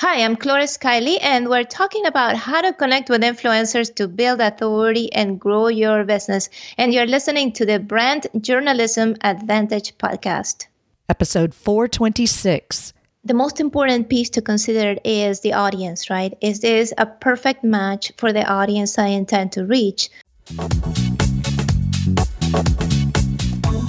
Hi, 0.00 0.22
I'm 0.22 0.36
Cloris 0.36 0.78
Kylie, 0.78 1.18
and 1.20 1.48
we're 1.48 1.64
talking 1.64 2.06
about 2.06 2.36
how 2.36 2.60
to 2.60 2.72
connect 2.72 3.10
with 3.10 3.22
influencers 3.22 3.92
to 3.96 4.06
build 4.06 4.40
authority 4.40 5.12
and 5.12 5.40
grow 5.40 5.66
your 5.66 6.04
business. 6.04 6.50
And 6.76 6.94
you're 6.94 7.04
listening 7.04 7.50
to 7.54 7.66
the 7.66 7.80
Brand 7.80 8.28
Journalism 8.40 9.16
Advantage 9.22 9.98
podcast. 9.98 10.68
Episode 11.08 11.52
426. 11.52 12.92
The 13.24 13.34
most 13.34 13.58
important 13.58 14.08
piece 14.08 14.30
to 14.30 14.40
consider 14.40 15.00
is 15.04 15.40
the 15.40 15.54
audience, 15.54 16.10
right? 16.10 16.32
Is 16.40 16.60
this 16.60 16.92
a 16.96 17.04
perfect 17.04 17.64
match 17.64 18.12
for 18.18 18.32
the 18.32 18.48
audience 18.48 19.00
I 19.00 19.08
intend 19.08 19.50
to 19.54 19.64
reach? 19.64 20.10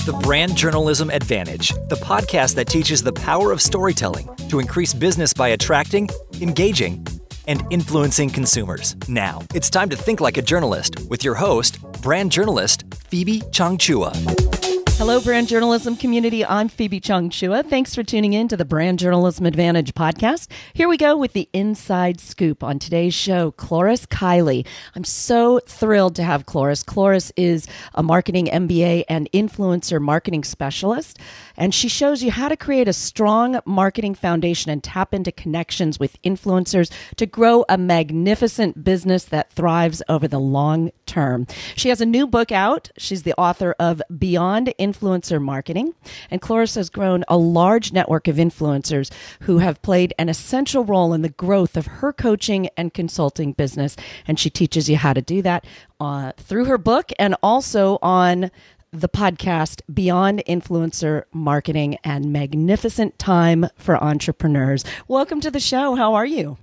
The 0.09 0.17
Brand 0.17 0.57
Journalism 0.57 1.11
Advantage, 1.11 1.69
the 1.87 1.95
podcast 1.97 2.55
that 2.55 2.65
teaches 2.65 3.03
the 3.03 3.13
power 3.13 3.51
of 3.51 3.61
storytelling 3.61 4.27
to 4.49 4.57
increase 4.57 4.91
business 4.91 5.33
by 5.33 5.49
attracting, 5.49 6.09
engaging, 6.41 7.05
and 7.47 7.63
influencing 7.69 8.31
consumers. 8.31 8.95
Now, 9.07 9.43
it's 9.53 9.69
time 9.69 9.87
to 9.89 9.95
think 9.95 10.19
like 10.19 10.37
a 10.37 10.41
journalist 10.41 11.07
with 11.11 11.23
your 11.23 11.36
host, 11.36 11.79
brand 12.01 12.31
journalist 12.31 12.86
Phoebe 13.11 13.41
Chongchua. 13.51 14.68
Hello, 14.99 15.21
brand 15.21 15.47
journalism 15.47 15.95
community. 15.95 16.45
I'm 16.45 16.67
Phoebe 16.67 16.99
Chongchua. 16.99 17.65
Thanks 17.69 17.95
for 17.95 18.03
tuning 18.03 18.33
in 18.33 18.49
to 18.49 18.57
the 18.57 18.65
Brand 18.65 18.99
Journalism 18.99 19.45
Advantage 19.45 19.93
podcast. 19.93 20.49
Here 20.73 20.89
we 20.89 20.97
go 20.97 21.15
with 21.15 21.31
the 21.31 21.47
inside 21.53 22.19
scoop 22.19 22.65
on 22.65 22.79
today's 22.79 23.13
show. 23.13 23.51
Cloris 23.51 24.05
Kylie. 24.05 24.67
I'm 24.97 25.05
so 25.05 25.61
thrilled 25.65 26.17
to 26.17 26.23
have 26.23 26.45
Cloris. 26.47 26.83
Cloris 26.83 27.31
is 27.37 27.65
a 27.93 28.03
marketing 28.03 28.47
MBA 28.47 29.05
and 29.07 29.31
influencer 29.31 30.01
marketing 30.01 30.43
specialist, 30.43 31.17
and 31.59 31.75
she 31.75 31.87
shows 31.87 32.23
you 32.23 32.31
how 32.31 32.47
to 32.47 32.58
create 32.58 32.88
a 32.88 32.94
strong 32.94 33.59
marketing 33.66 34.16
foundation 34.16 34.72
and 34.72 34.83
tap 34.83 35.13
into 35.13 35.31
connections 35.31 36.00
with 36.00 36.19
influencers 36.23 36.91
to 37.17 37.25
grow 37.25 37.66
a 37.69 37.77
magnificent 37.77 38.83
business 38.83 39.25
that 39.25 39.52
thrives 39.52 40.02
over 40.09 40.28
the 40.28 40.39
long 40.39 40.89
term. 41.06 41.45
She 41.75 41.89
has 41.89 42.02
a 42.02 42.06
new 42.06 42.25
book 42.25 42.52
out. 42.52 42.89
She's 42.97 43.23
the 43.23 43.34
author 43.34 43.75
of 43.78 44.02
Beyond 44.17 44.73
influencer 44.80 45.42
marketing. 45.42 45.94
And 46.31 46.42
Cloris 46.42 46.75
has 46.75 46.89
grown 46.89 47.25
a 47.28 47.38
large 47.38 47.91
network 47.91 48.28
of 48.28 48.38
influencers 48.38 49.12
who 49.41 49.58
have 49.58 49.81
played 49.81 50.14
an 50.17 50.30
essential 50.30 50.86
role 50.86 51.14
in 51.14 51.22
the 51.22 51.30
growth 51.30 51.75
of 51.75 51.88
her 51.88 52.14
coaching 52.14 52.69
and 52.78 52.94
consulting 52.94 53.52
business. 53.52 53.97
And 54.28 54.39
she 54.39 54.50
teaches 54.50 54.89
you 54.89 54.95
how 54.97 55.14
to 55.14 55.22
do 55.22 55.41
that 55.41 55.66
uh, 56.00 56.31
through 56.38 56.66
her 56.66 56.78
book 56.78 57.12
and 57.19 57.36
also 57.44 58.00
on 58.02 58.52
the 58.92 59.09
podcast 59.09 59.82
Beyond 59.94 60.44
Influencer 60.48 61.23
Marketing 61.32 61.98
and 62.04 62.34
Magnificent 62.34 63.20
Time 63.20 63.68
for 63.76 64.02
Entrepreneurs. 64.04 64.84
Welcome 65.08 65.42
to 65.42 65.52
the 65.52 65.59
show. 65.59 65.96
How 65.96 66.16
are 66.16 66.26
you? 66.26 66.58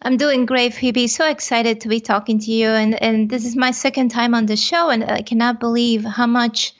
I'm 0.00 0.16
doing 0.16 0.46
great, 0.46 0.74
Phoebe. 0.74 1.08
So 1.08 1.28
excited 1.28 1.82
to 1.82 1.88
be 1.88 2.00
talking 2.00 2.38
to 2.40 2.50
you. 2.50 2.68
And, 2.68 3.00
and 3.00 3.28
this 3.28 3.44
is 3.44 3.54
my 3.54 3.70
second 3.70 4.10
time 4.10 4.34
on 4.34 4.46
the 4.46 4.56
show, 4.56 4.88
and 4.88 5.04
I 5.04 5.22
cannot 5.22 5.60
believe 5.60 6.04
how 6.04 6.26
much 6.26 6.74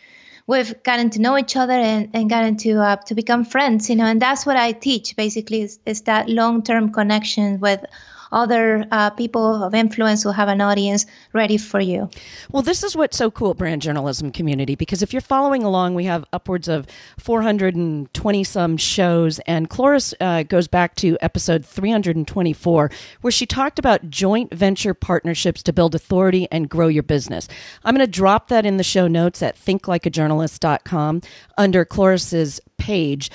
we've 0.46 0.82
gotten 0.82 1.10
to 1.10 1.20
know 1.20 1.38
each 1.38 1.54
other 1.54 1.74
and, 1.74 2.10
and 2.14 2.28
gotten 2.28 2.56
to 2.56 2.72
uh, 2.72 2.96
to 2.96 3.14
become 3.14 3.44
friends 3.44 3.88
you 3.88 3.96
know 3.96 4.04
and 4.04 4.20
that's 4.20 4.44
what 4.44 4.56
i 4.56 4.72
teach 4.72 5.14
basically 5.16 5.62
is, 5.62 5.78
is 5.86 6.02
that 6.02 6.28
long-term 6.28 6.92
connection 6.92 7.60
with 7.60 7.84
other 8.32 8.84
uh, 8.90 9.10
people 9.10 9.62
of 9.62 9.74
influence 9.74 10.22
who 10.22 10.30
have 10.30 10.48
an 10.48 10.60
audience 10.60 11.06
ready 11.32 11.56
for 11.58 11.80
you. 11.80 12.08
Well, 12.50 12.62
this 12.62 12.82
is 12.82 12.96
what's 12.96 13.16
so 13.16 13.30
cool, 13.30 13.54
brand 13.54 13.82
journalism 13.82 14.32
community, 14.32 14.74
because 14.74 15.02
if 15.02 15.12
you're 15.12 15.20
following 15.20 15.62
along, 15.62 15.94
we 15.94 16.04
have 16.04 16.24
upwards 16.32 16.68
of 16.68 16.86
420 17.18 18.44
some 18.44 18.76
shows, 18.76 19.38
and 19.40 19.68
Cloris 19.68 20.14
uh, 20.20 20.42
goes 20.44 20.68
back 20.68 20.94
to 20.96 21.16
episode 21.20 21.64
324, 21.64 22.90
where 23.20 23.30
she 23.30 23.46
talked 23.46 23.78
about 23.78 24.10
joint 24.10 24.52
venture 24.54 24.94
partnerships 24.94 25.62
to 25.62 25.72
build 25.72 25.94
authority 25.94 26.48
and 26.50 26.68
grow 26.68 26.88
your 26.88 27.02
business. 27.02 27.48
I'm 27.84 27.94
going 27.94 28.06
to 28.06 28.10
drop 28.10 28.48
that 28.48 28.66
in 28.66 28.76
the 28.76 28.84
show 28.84 29.06
notes 29.08 29.42
at 29.42 29.56
thinklikeajournalist.com 29.56 31.22
under 31.58 31.84
Cloris's 31.84 32.60
page, 32.78 33.30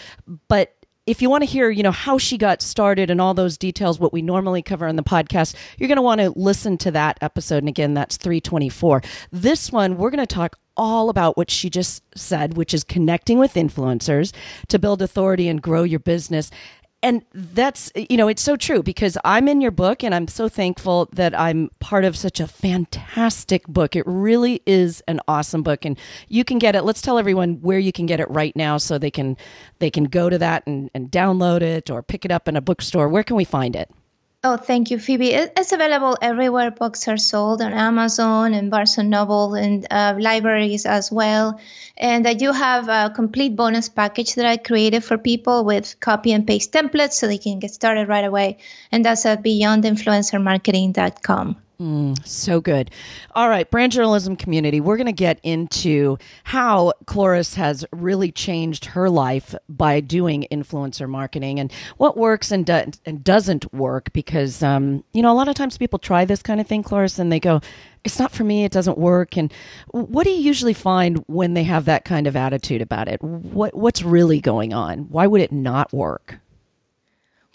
but 0.48 0.77
if 1.08 1.22
you 1.22 1.30
want 1.30 1.42
to 1.42 1.50
hear, 1.50 1.70
you 1.70 1.84
know, 1.84 1.92
how 1.92 2.18
she 2.18 2.38
got 2.38 2.62
started 2.62 3.10
and 3.10 3.22
all 3.22 3.34
those 3.34 3.58
details, 3.58 3.98
what 3.98 4.12
we 4.14 4.22
normally 4.22 4.62
cover 4.62 4.86
on 4.86 4.98
the 4.98 5.04
podcast, 5.04 5.56
you're 5.78 5.88
going 5.88 5.96
to 5.96 6.02
want 6.02 6.20
to 6.20 6.30
listen 6.36 6.78
to 6.80 6.92
that 6.92 7.18
episode. 7.22 7.60
And 7.60 7.70
again, 7.70 7.94
that's 7.94 8.18
324. 8.18 9.02
This 9.32 9.72
one, 9.72 9.98
we're 9.98 10.12
going 10.12 10.26
to 10.26 10.36
talk 10.36 10.60
all 10.76 11.10
about 11.10 11.36
what 11.36 11.50
she 11.50 11.70
just 11.70 12.04
said, 12.16 12.56
which 12.56 12.74
is 12.74 12.84
connecting 12.84 13.40
with 13.40 13.56
influencers 13.56 14.34
to 14.68 14.78
build 14.78 15.02
authority 15.02 15.48
and 15.48 15.62
grow 15.62 15.84
your 15.84 16.00
business 16.00 16.52
and 17.04 17.24
that's 17.34 17.92
you 17.96 18.18
know 18.18 18.28
it's 18.28 18.42
so 18.42 18.56
true 18.56 18.82
because 18.82 19.18
i'm 19.24 19.48
in 19.48 19.62
your 19.62 19.72
book 19.72 20.04
and 20.04 20.16
i'm 20.16 20.28
so 20.28 20.50
thankful 20.50 21.08
that 21.14 21.38
i'm 21.40 21.70
part 21.80 22.04
of 22.06 22.18
such 22.18 22.40
a 22.40 22.48
fantastic 22.48 23.66
book. 23.68 23.96
It 23.96 24.04
really 24.06 24.62
is 24.66 25.02
an 25.08 25.22
awesome 25.28 25.64
book 25.64 25.86
and 25.86 25.98
you 26.28 26.44
can 26.44 26.60
get 26.60 26.76
it. 26.76 26.84
Let's 26.84 27.02
tell 27.02 27.18
everyone 27.18 27.62
where 27.62 27.80
you 27.80 27.92
can 27.92 28.06
get 28.06 28.20
it 28.20 28.30
right 28.30 28.56
now 28.56 28.78
so 28.78 28.98
they 28.98 29.12
can 29.12 29.38
they 29.80 29.90
can 29.90 30.06
go 30.06 30.30
to 30.30 30.38
that 30.38 30.66
and, 30.68 30.90
and 30.94 31.10
download 31.10 31.62
it 31.62 31.90
or 31.90 32.04
pick 32.04 32.26
it 32.26 32.32
up 32.32 32.48
in 32.48 32.56
a 32.56 32.62
bookstore. 32.62 33.08
Where 33.08 33.24
can 33.24 33.36
we 33.36 33.46
find 33.46 33.76
it 33.76 33.90
Oh, 34.44 34.56
thank 34.56 34.92
you, 34.92 35.00
Phoebe. 35.00 35.34
It's 35.34 35.72
available 35.72 36.16
everywhere 36.22 36.70
books 36.72 37.08
are 37.08 37.18
sold 37.18 37.60
on 37.62 37.74
Amazon 37.74 38.54
and 38.54 38.70
Barnes 38.72 38.98
and 38.98 39.10
Noble 39.10 39.56
and 39.56 39.86
uh, 39.92 40.16
libraries 40.20 40.86
as 40.86 41.12
well. 41.12 41.60
And 41.98 42.28
I 42.28 42.34
do 42.34 42.52
have 42.52 42.88
a 42.88 43.12
complete 43.14 43.56
bonus 43.56 43.90
package 43.90 44.36
that 44.36 44.46
I 44.46 44.58
created 44.58 45.04
for 45.04 45.18
people 45.18 45.66
with 45.66 46.00
copy 46.00 46.32
and 46.32 46.46
paste 46.48 46.72
templates 46.72 47.14
so 47.14 47.28
they 47.28 47.40
can 47.40 47.60
get 47.60 47.72
started 47.72 48.08
right 48.08 48.26
away. 48.26 48.60
And 48.92 49.04
that's 49.04 49.26
at 49.26 49.44
beyondinfluencermarketing.com. 49.44 51.58
Mm, 51.80 52.26
so 52.26 52.60
good. 52.60 52.90
All 53.36 53.50
right, 53.50 53.70
brand 53.70 53.92
journalism 53.92 54.36
community, 54.36 54.82
we're 54.82 54.98
going 54.98 55.06
to 55.06 55.12
get 55.12 55.40
into 55.44 56.18
how 56.44 56.94
Cloris 57.06 57.54
has 57.54 57.86
really 57.92 58.32
changed 58.32 58.86
her 58.86 59.12
life 59.12 59.54
by 59.70 60.00
doing 60.00 60.48
influencer 60.52 61.08
marketing 61.08 61.60
and 61.60 61.72
what 61.98 62.18
works 62.18 62.52
and, 62.52 62.66
do- 62.66 62.92
and 63.06 63.24
doesn't 63.24 63.72
work. 63.76 64.12
Because, 64.12 64.64
um, 64.64 65.04
you 65.14 65.22
know, 65.22 65.32
a 65.32 65.36
lot 65.36 65.50
of 65.50 65.56
times 65.56 65.78
people 65.78 66.00
try 66.00 66.26
this 66.26 66.42
kind 66.42 66.60
of 66.60 66.66
thing, 66.66 66.82
Cloris, 66.82 67.20
and 67.20 67.32
they 67.32 67.40
go, 67.40 67.62
it's 68.04 68.18
not 68.18 68.32
for 68.32 68.44
me, 68.44 68.64
it 68.64 68.72
doesn't 68.72 68.98
work. 68.98 69.38
And 69.38 69.54
what 69.92 70.24
do 70.24 70.32
you 70.32 70.42
usually 70.42 70.74
find 70.74 71.24
when 71.28 71.54
they 71.54 71.64
have 71.64 71.86
that 71.86 72.06
kind 72.06 72.26
of 72.26 72.36
attitude 72.36 72.82
about 72.82 73.08
it? 73.08 73.22
What, 73.22 73.76
what's 73.76 74.02
really 74.02 74.42
going 74.42 74.74
on? 74.74 75.10
Why 75.10 75.28
would 75.28 75.42
it 75.42 75.52
not 75.52 75.94
work? 75.94 76.40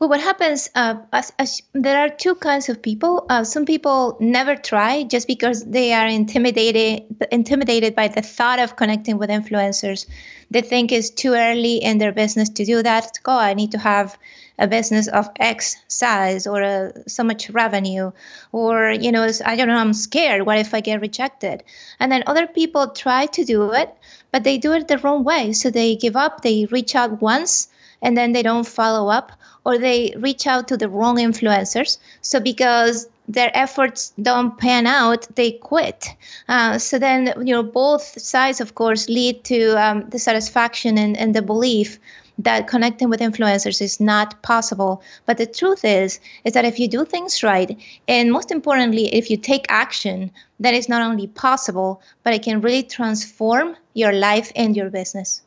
Well, 0.02 0.08
what 0.08 0.20
happens? 0.20 0.68
Uh, 0.74 0.96
as, 1.12 1.32
as, 1.38 1.62
there 1.74 1.96
are 2.00 2.08
two 2.08 2.34
kinds 2.34 2.68
of 2.68 2.82
people. 2.82 3.24
Uh, 3.30 3.44
some 3.44 3.64
people 3.64 4.16
never 4.18 4.56
try 4.56 5.04
just 5.04 5.28
because 5.28 5.64
they 5.64 5.92
are 5.92 6.08
intimidated 6.08 7.04
intimidated 7.30 7.94
by 7.94 8.08
the 8.08 8.20
thought 8.20 8.58
of 8.58 8.74
connecting 8.74 9.16
with 9.16 9.30
influencers. 9.30 10.06
They 10.50 10.62
think 10.62 10.90
it's 10.90 11.10
too 11.10 11.34
early 11.34 11.76
in 11.76 11.98
their 11.98 12.10
business 12.10 12.48
to 12.48 12.64
do 12.64 12.82
that. 12.82 13.20
Oh, 13.24 13.38
I 13.38 13.54
need 13.54 13.70
to 13.70 13.78
have 13.78 14.18
a 14.58 14.66
business 14.66 15.06
of 15.06 15.30
X 15.38 15.76
size 15.86 16.48
or 16.48 16.64
uh, 16.64 16.90
so 17.06 17.22
much 17.22 17.48
revenue, 17.50 18.10
or 18.50 18.90
you 18.90 19.12
know, 19.12 19.30
I 19.46 19.54
don't 19.54 19.68
know, 19.68 19.76
I'm 19.76 19.94
scared. 19.94 20.44
What 20.44 20.58
if 20.58 20.74
I 20.74 20.80
get 20.80 21.00
rejected? 21.00 21.62
And 22.00 22.10
then 22.10 22.24
other 22.26 22.48
people 22.48 22.88
try 22.88 23.26
to 23.26 23.44
do 23.44 23.72
it, 23.72 23.94
but 24.32 24.42
they 24.42 24.58
do 24.58 24.72
it 24.72 24.88
the 24.88 24.98
wrong 24.98 25.22
way. 25.22 25.52
So 25.52 25.70
they 25.70 25.94
give 25.94 26.16
up. 26.16 26.40
They 26.40 26.64
reach 26.64 26.96
out 26.96 27.22
once 27.22 27.68
and 28.02 28.16
then 28.16 28.32
they 28.32 28.42
don't 28.42 28.66
follow 28.66 29.08
up 29.08 29.32
or 29.64 29.78
they 29.78 30.12
reach 30.18 30.46
out 30.46 30.68
to 30.68 30.76
the 30.76 30.88
wrong 30.88 31.16
influencers. 31.16 31.98
So 32.20 32.40
because 32.40 33.08
their 33.28 33.50
efforts 33.54 34.12
don't 34.20 34.58
pan 34.58 34.86
out, 34.86 35.26
they 35.36 35.52
quit. 35.52 36.08
Uh, 36.48 36.78
so 36.78 36.98
then, 36.98 37.32
you 37.38 37.54
know, 37.54 37.62
both 37.62 38.20
sides, 38.20 38.60
of 38.60 38.74
course, 38.74 39.08
lead 39.08 39.44
to 39.44 39.80
um, 39.82 40.10
the 40.10 40.18
satisfaction 40.18 40.98
and, 40.98 41.16
and 41.16 41.34
the 41.34 41.42
belief 41.42 41.98
that 42.38 42.66
connecting 42.66 43.08
with 43.08 43.20
influencers 43.20 43.80
is 43.80 44.00
not 44.00 44.42
possible. 44.42 45.02
But 45.26 45.38
the 45.38 45.46
truth 45.46 45.84
is, 45.84 46.18
is 46.44 46.54
that 46.54 46.64
if 46.64 46.80
you 46.80 46.88
do 46.88 47.04
things 47.04 47.42
right, 47.42 47.78
and 48.08 48.32
most 48.32 48.50
importantly, 48.50 49.14
if 49.14 49.30
you 49.30 49.36
take 49.36 49.66
action, 49.68 50.32
that 50.58 50.74
is 50.74 50.88
not 50.88 51.02
only 51.02 51.28
possible, 51.28 52.02
but 52.24 52.34
it 52.34 52.42
can 52.42 52.60
really 52.60 52.82
transform 52.82 53.76
your 53.94 54.12
life 54.12 54.50
and 54.56 54.76
your 54.76 54.90
business. 54.90 55.42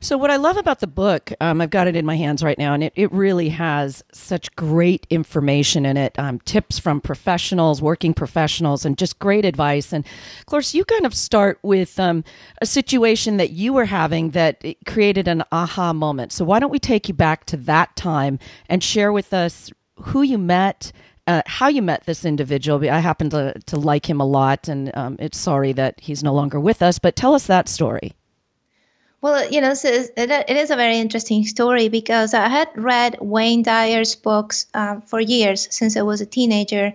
So, 0.00 0.16
what 0.16 0.30
I 0.30 0.36
love 0.36 0.56
about 0.56 0.80
the 0.80 0.86
book, 0.86 1.32
um, 1.40 1.60
I've 1.60 1.70
got 1.70 1.86
it 1.86 1.96
in 1.96 2.04
my 2.04 2.16
hands 2.16 2.42
right 2.42 2.58
now, 2.58 2.74
and 2.74 2.84
it, 2.84 2.92
it 2.96 3.10
really 3.12 3.48
has 3.50 4.04
such 4.12 4.54
great 4.56 5.06
information 5.10 5.86
in 5.86 5.96
it 5.96 6.18
um, 6.18 6.38
tips 6.40 6.78
from 6.78 7.00
professionals, 7.00 7.80
working 7.80 8.14
professionals, 8.14 8.84
and 8.84 8.98
just 8.98 9.18
great 9.18 9.44
advice. 9.44 9.92
And, 9.92 10.04
of 10.38 10.46
course, 10.46 10.74
you 10.74 10.84
kind 10.84 11.06
of 11.06 11.14
start 11.14 11.58
with 11.62 11.98
um, 11.98 12.24
a 12.60 12.66
situation 12.66 13.36
that 13.38 13.50
you 13.50 13.72
were 13.72 13.86
having 13.86 14.30
that 14.30 14.62
created 14.86 15.28
an 15.28 15.42
aha 15.52 15.92
moment. 15.92 16.32
So, 16.32 16.44
why 16.44 16.58
don't 16.58 16.70
we 16.70 16.78
take 16.78 17.08
you 17.08 17.14
back 17.14 17.44
to 17.46 17.56
that 17.58 17.96
time 17.96 18.38
and 18.68 18.82
share 18.82 19.12
with 19.12 19.32
us 19.32 19.70
who 19.96 20.22
you 20.22 20.38
met? 20.38 20.92
Uh, 21.28 21.42
how 21.46 21.66
you 21.66 21.82
met 21.82 22.04
this 22.04 22.24
individual. 22.24 22.88
I 22.88 23.00
happen 23.00 23.30
to, 23.30 23.52
to 23.66 23.76
like 23.76 24.08
him 24.08 24.20
a 24.20 24.24
lot, 24.24 24.68
and 24.68 24.96
um, 24.96 25.16
it's 25.18 25.36
sorry 25.36 25.72
that 25.72 25.98
he's 26.00 26.22
no 26.22 26.32
longer 26.32 26.60
with 26.60 26.82
us, 26.82 27.00
but 27.00 27.16
tell 27.16 27.34
us 27.34 27.48
that 27.48 27.68
story. 27.68 28.12
Well, 29.26 29.50
you 29.50 29.60
know, 29.60 29.72
it 29.72 30.56
is 30.56 30.70
a 30.70 30.76
very 30.76 30.98
interesting 30.98 31.44
story 31.46 31.88
because 31.88 32.32
I 32.32 32.46
had 32.46 32.68
read 32.76 33.18
Wayne 33.20 33.64
Dyer's 33.64 34.14
books 34.14 34.66
uh, 34.72 35.00
for 35.00 35.20
years 35.20 35.66
since 35.68 35.96
I 35.96 36.02
was 36.02 36.20
a 36.20 36.26
teenager. 36.26 36.94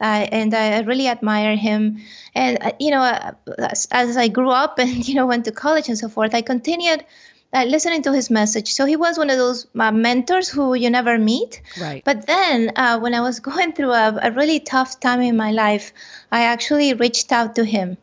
Uh, 0.00 0.26
and 0.38 0.52
I 0.54 0.80
really 0.80 1.06
admire 1.06 1.54
him. 1.54 1.98
And 2.34 2.58
uh, 2.60 2.72
you 2.80 2.90
know, 2.90 3.02
uh, 3.02 3.30
as, 3.60 3.86
as, 3.92 4.16
I 4.16 4.26
grew 4.26 4.50
up 4.50 4.78
and 4.84 5.06
you 5.06 5.14
know 5.14 5.26
went 5.26 5.44
to 5.44 5.52
college 5.52 5.88
and 5.88 5.96
so 5.96 6.08
forth, 6.08 6.34
I 6.34 6.42
continued 6.42 7.04
uh, 7.52 7.62
listening 7.62 8.02
to 8.02 8.12
his 8.12 8.28
message. 8.28 8.72
So 8.72 8.84
he 8.84 8.96
was 8.96 9.16
one 9.16 9.30
of 9.30 9.38
those 9.38 9.68
uh, 9.78 9.92
mentors 9.92 10.48
who 10.48 10.74
you 10.74 10.90
never 10.90 11.16
meet. 11.16 11.62
Right. 11.80 12.02
But 12.04 12.26
then, 12.26 12.72
uh, 12.74 12.98
when 12.98 13.14
I 13.14 13.20
was 13.20 13.38
going 13.50 13.72
through 13.72 13.92
a, 13.92 14.18
a, 14.20 14.32
really 14.32 14.58
tough 14.58 14.98
time 14.98 15.20
in 15.20 15.36
my 15.36 15.52
life, 15.52 15.92
I 16.32 16.42
actually 16.42 16.94
reached 16.94 17.30
out 17.30 17.54
to 17.54 17.64
him 17.64 17.98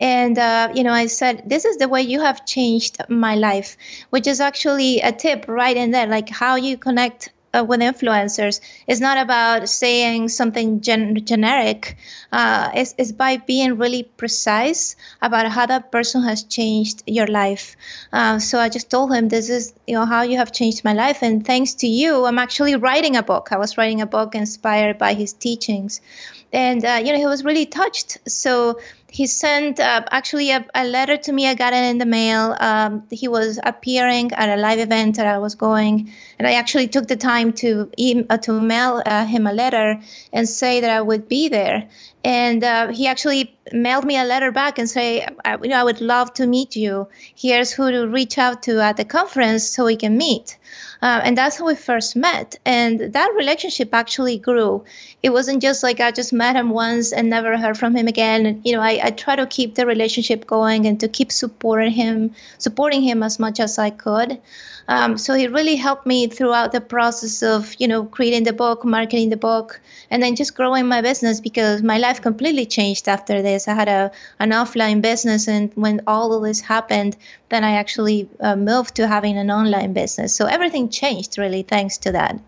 and, 0.00 0.38
uh, 0.38 0.72
you 0.74 0.84
know, 0.84 0.92
I 0.92 1.06
said, 1.06 1.42
this 1.46 1.64
is 1.64 1.78
the 1.78 1.88
way 1.88 2.02
you 2.02 2.20
have 2.20 2.44
changed 2.46 2.98
my 3.08 3.34
life, 3.34 3.76
which 4.10 4.26
is 4.26 4.40
actually 4.40 5.00
a 5.00 5.12
tip 5.12 5.46
right 5.48 5.76
in 5.76 5.90
there, 5.90 6.06
like 6.06 6.28
how 6.28 6.56
you 6.56 6.76
connect 6.76 7.30
uh, 7.54 7.64
with 7.64 7.80
influencers 7.80 8.60
is 8.86 9.00
not 9.00 9.18
about 9.18 9.68
saying 9.68 10.28
something 10.28 10.80
gen- 10.80 11.24
generic. 11.24 11.96
Uh, 12.30 12.70
it's, 12.74 12.94
it's 12.98 13.12
by 13.12 13.38
being 13.38 13.78
really 13.78 14.02
precise 14.02 14.96
about 15.22 15.50
how 15.50 15.64
that 15.66 15.90
person 15.90 16.22
has 16.22 16.44
changed 16.44 17.02
your 17.06 17.26
life. 17.26 17.76
Uh, 18.12 18.38
so 18.38 18.58
I 18.58 18.68
just 18.68 18.90
told 18.90 19.14
him, 19.14 19.28
"This 19.28 19.48
is 19.48 19.72
you 19.86 19.94
know 19.94 20.04
how 20.04 20.22
you 20.22 20.36
have 20.38 20.52
changed 20.52 20.84
my 20.84 20.92
life, 20.92 21.22
and 21.22 21.46
thanks 21.46 21.74
to 21.74 21.86
you, 21.86 22.26
I'm 22.26 22.38
actually 22.38 22.76
writing 22.76 23.16
a 23.16 23.22
book. 23.22 23.48
I 23.52 23.56
was 23.56 23.78
writing 23.78 24.00
a 24.00 24.06
book 24.06 24.34
inspired 24.34 24.98
by 24.98 25.14
his 25.14 25.32
teachings." 25.32 26.00
and 26.52 26.84
uh, 26.84 27.00
you 27.04 27.12
know 27.12 27.18
he 27.18 27.26
was 27.26 27.44
really 27.44 27.66
touched 27.66 28.18
so 28.28 28.78
he 29.16 29.26
sent 29.26 29.80
uh, 29.80 30.02
actually 30.10 30.50
a, 30.50 30.66
a, 30.74 30.84
letter 30.84 31.16
to 31.16 31.32
me 31.32 31.46
i 31.48 31.54
got 31.54 31.72
it 31.72 31.84
in 31.90 31.96
the 31.96 32.10
mail. 32.20 32.54
Um, 32.60 33.02
he 33.10 33.28
was 33.28 33.58
appearing 33.62 34.32
at 34.32 34.48
a 34.56 34.60
live 34.60 34.78
event 34.78 35.16
that 35.16 35.26
i 35.26 35.38
was 35.38 35.54
going 35.54 36.12
and 36.38 36.46
i 36.46 36.52
actually 36.60 36.88
took 36.88 37.06
the 37.08 37.16
time 37.16 37.54
to 37.62 37.68
uh, 38.28 38.36
to 38.46 38.60
mail 38.60 39.02
uh, 39.06 39.24
him 39.24 39.46
a 39.46 39.54
letter 39.54 39.88
and 40.34 40.46
say 40.46 40.80
that 40.82 40.90
i 40.90 41.00
would 41.00 41.28
be 41.28 41.48
there. 41.48 41.88
And 42.24 42.62
uh, 42.64 42.88
he 42.88 43.06
actually 43.06 43.56
mailed 43.72 44.04
me 44.04 44.16
a 44.18 44.24
letter 44.24 44.50
back 44.52 44.78
and 44.78 44.88
say 44.96 45.26
you 45.62 45.70
know 45.70 45.80
i 45.80 45.84
would 45.88 46.02
love 46.02 46.34
to 46.34 46.46
meet 46.46 46.76
you. 46.76 47.08
Here's 47.34 47.72
who 47.72 47.90
to 47.90 48.02
reach 48.18 48.36
out 48.36 48.64
to 48.64 48.80
at 48.88 48.96
the 48.98 49.06
conference 49.18 49.64
so 49.64 49.86
we 49.86 49.96
can 49.96 50.18
meet 50.18 50.58
uh, 51.02 51.20
and 51.24 51.36
that's 51.36 51.58
how 51.58 51.66
we 51.66 51.74
first 51.74 52.16
met. 52.16 52.56
And 52.64 53.12
that 53.12 53.32
relationship 53.36 53.94
actually 53.94 54.38
grew. 54.38 54.84
It 55.22 55.30
wasn't 55.30 55.62
just 55.62 55.82
like 55.82 56.00
I 56.00 56.10
just 56.10 56.32
met 56.32 56.56
him 56.56 56.70
once 56.70 57.12
and 57.12 57.28
never 57.28 57.56
heard 57.56 57.78
from 57.78 57.94
him 57.94 58.06
again. 58.06 58.62
You 58.64 58.72
know, 58.76 58.80
I, 58.80 59.00
I 59.02 59.10
try 59.10 59.36
to 59.36 59.46
keep 59.46 59.74
the 59.74 59.86
relationship 59.86 60.46
going 60.46 60.86
and 60.86 61.00
to 61.00 61.08
keep 61.08 61.32
supporting 61.32 61.92
him, 61.92 62.34
supporting 62.58 63.02
him 63.02 63.22
as 63.22 63.38
much 63.38 63.60
as 63.60 63.78
I 63.78 63.90
could. 63.90 64.38
Um, 64.88 65.18
so 65.18 65.34
he 65.34 65.48
really 65.48 65.74
helped 65.76 66.06
me 66.06 66.28
throughout 66.28 66.72
the 66.72 66.80
process 66.80 67.42
of, 67.42 67.74
you 67.78 67.88
know, 67.88 68.04
creating 68.04 68.44
the 68.44 68.52
book, 68.52 68.84
marketing 68.84 69.30
the 69.30 69.36
book, 69.36 69.80
and 70.10 70.22
then 70.22 70.36
just 70.36 70.54
growing 70.54 70.86
my 70.86 71.00
business 71.02 71.40
because 71.40 71.82
my 71.82 71.98
life 71.98 72.22
completely 72.22 72.66
changed 72.66 73.08
after 73.08 73.42
this. 73.42 73.66
I 73.66 73.74
had 73.74 73.88
a 73.88 74.12
an 74.38 74.50
offline 74.50 75.02
business, 75.02 75.48
and 75.48 75.72
when 75.74 76.02
all 76.06 76.32
of 76.32 76.42
this 76.42 76.60
happened, 76.60 77.16
then 77.48 77.64
I 77.64 77.72
actually 77.72 78.28
uh, 78.40 78.54
moved 78.54 78.94
to 78.96 79.08
having 79.08 79.36
an 79.36 79.50
online 79.50 79.92
business. 79.92 80.34
So 80.34 80.46
everything 80.46 80.88
changed 80.88 81.36
really 81.36 81.62
thanks 81.62 81.98
to 81.98 82.12
that. 82.12 82.38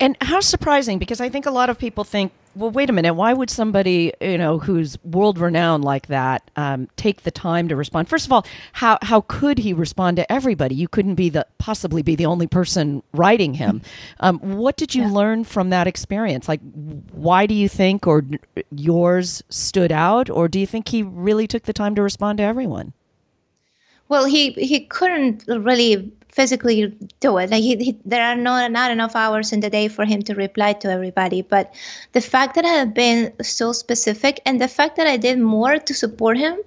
And 0.00 0.16
how 0.22 0.40
surprising 0.40 0.98
because 0.98 1.20
I 1.20 1.28
think 1.28 1.44
a 1.44 1.50
lot 1.50 1.68
of 1.68 1.78
people 1.78 2.04
think 2.04 2.32
well, 2.56 2.70
wait 2.70 2.90
a 2.90 2.92
minute. 2.92 3.14
Why 3.14 3.32
would 3.32 3.48
somebody, 3.48 4.12
you 4.20 4.36
know, 4.36 4.58
who's 4.58 5.02
world 5.04 5.38
renowned 5.38 5.84
like 5.84 6.08
that, 6.08 6.50
um, 6.56 6.88
take 6.96 7.22
the 7.22 7.30
time 7.30 7.68
to 7.68 7.76
respond? 7.76 8.08
First 8.08 8.26
of 8.26 8.32
all, 8.32 8.44
how 8.72 8.98
how 9.02 9.20
could 9.22 9.58
he 9.58 9.72
respond 9.72 10.16
to 10.16 10.30
everybody? 10.32 10.74
You 10.74 10.88
couldn't 10.88 11.14
be 11.14 11.28
the 11.28 11.46
possibly 11.58 12.02
be 12.02 12.16
the 12.16 12.26
only 12.26 12.46
person 12.46 13.02
writing 13.12 13.54
him. 13.54 13.82
Um, 14.20 14.38
what 14.38 14.76
did 14.76 14.94
you 14.94 15.02
yeah. 15.02 15.12
learn 15.12 15.44
from 15.44 15.70
that 15.70 15.86
experience? 15.86 16.48
Like, 16.48 16.60
why 17.12 17.46
do 17.46 17.54
you 17.54 17.68
think 17.68 18.06
or 18.06 18.24
yours 18.70 19.42
stood 19.48 19.92
out, 19.92 20.28
or 20.28 20.48
do 20.48 20.58
you 20.58 20.66
think 20.66 20.88
he 20.88 21.02
really 21.02 21.46
took 21.46 21.62
the 21.62 21.72
time 21.72 21.94
to 21.94 22.02
respond 22.02 22.38
to 22.38 22.44
everyone? 22.44 22.92
Well, 24.08 24.24
he 24.26 24.50
he 24.52 24.80
couldn't 24.80 25.44
really 25.46 26.12
physically 26.32 26.96
do 27.20 27.38
it. 27.38 27.50
Like 27.50 27.62
he, 27.62 27.76
he, 27.76 27.98
there 28.04 28.24
are 28.24 28.36
not 28.36 28.70
not 28.70 28.90
enough 28.90 29.16
hours 29.16 29.52
in 29.52 29.60
the 29.60 29.70
day 29.70 29.88
for 29.88 30.04
him 30.04 30.22
to 30.22 30.34
reply 30.34 30.72
to 30.74 30.90
everybody. 30.90 31.42
But 31.42 31.74
the 32.12 32.20
fact 32.20 32.54
that 32.54 32.64
I 32.64 32.74
have 32.80 32.94
been 32.94 33.32
so 33.42 33.72
specific, 33.72 34.40
and 34.46 34.60
the 34.60 34.68
fact 34.68 34.96
that 34.96 35.06
I 35.06 35.16
did 35.16 35.38
more 35.38 35.78
to 35.78 35.94
support 35.94 36.36
him, 36.38 36.58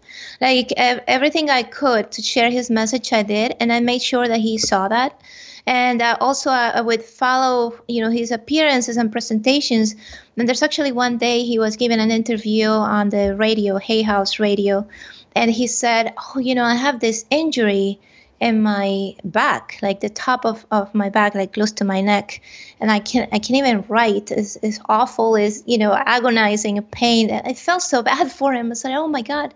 like 0.41 0.71
everything 0.77 1.49
I 1.49 1.63
could 1.63 2.11
to 2.13 2.21
share 2.21 2.49
his 2.49 2.69
message, 2.69 3.13
I 3.13 3.23
did, 3.23 3.55
and 3.59 3.71
I 3.71 3.79
made 3.79 4.01
sure 4.01 4.27
that 4.27 4.39
he 4.39 4.57
saw 4.57 4.87
that. 4.87 5.19
And 5.65 6.01
uh, 6.01 6.17
also, 6.19 6.49
uh, 6.49 6.71
I 6.75 6.81
would 6.81 7.03
follow, 7.03 7.79
you 7.87 8.03
know, 8.03 8.09
his 8.09 8.31
appearances 8.31 8.97
and 8.97 9.11
presentations. 9.11 9.95
And 10.35 10.45
there's 10.45 10.61
actually 10.61 10.91
one 10.91 11.17
day 11.17 11.45
he 11.45 11.57
was 11.57 11.77
giving 11.77 11.99
an 12.01 12.11
interview 12.11 12.67
on 12.67 13.09
the 13.09 13.33
radio, 13.35 13.77
Hay 13.77 14.01
House 14.01 14.39
Radio, 14.39 14.87
and 15.35 15.49
he 15.49 15.67
said, 15.67 16.13
"Oh, 16.17 16.39
you 16.39 16.53
know, 16.53 16.65
I 16.65 16.75
have 16.75 16.99
this 16.99 17.25
injury." 17.29 17.99
In 18.39 18.61
my 18.61 19.15
back, 19.23 19.77
like 19.81 20.01
the 20.01 20.09
top 20.09 20.45
of, 20.45 20.65
of 20.71 20.93
my 20.93 21.09
back, 21.09 21.35
like 21.35 21.53
close 21.53 21.71
to 21.73 21.85
my 21.85 22.01
neck. 22.01 22.41
And 22.79 22.91
I 22.91 22.99
can't 22.99 23.29
I 23.33 23.39
can't 23.39 23.57
even 23.57 23.85
write. 23.87 24.31
It's, 24.31 24.57
it's 24.61 24.79
awful, 24.89 25.35
is 25.35 25.63
you 25.65 25.77
know, 25.77 25.93
agonizing 25.93 26.81
pain. 26.83 27.31
I 27.31 27.53
felt 27.53 27.81
so 27.81 28.01
bad 28.11 28.31
for 28.31 28.53
him. 28.53 28.71
I 28.71 28.73
said, 28.75 28.93
Oh 28.93 29.07
my 29.07 29.21
God. 29.21 29.53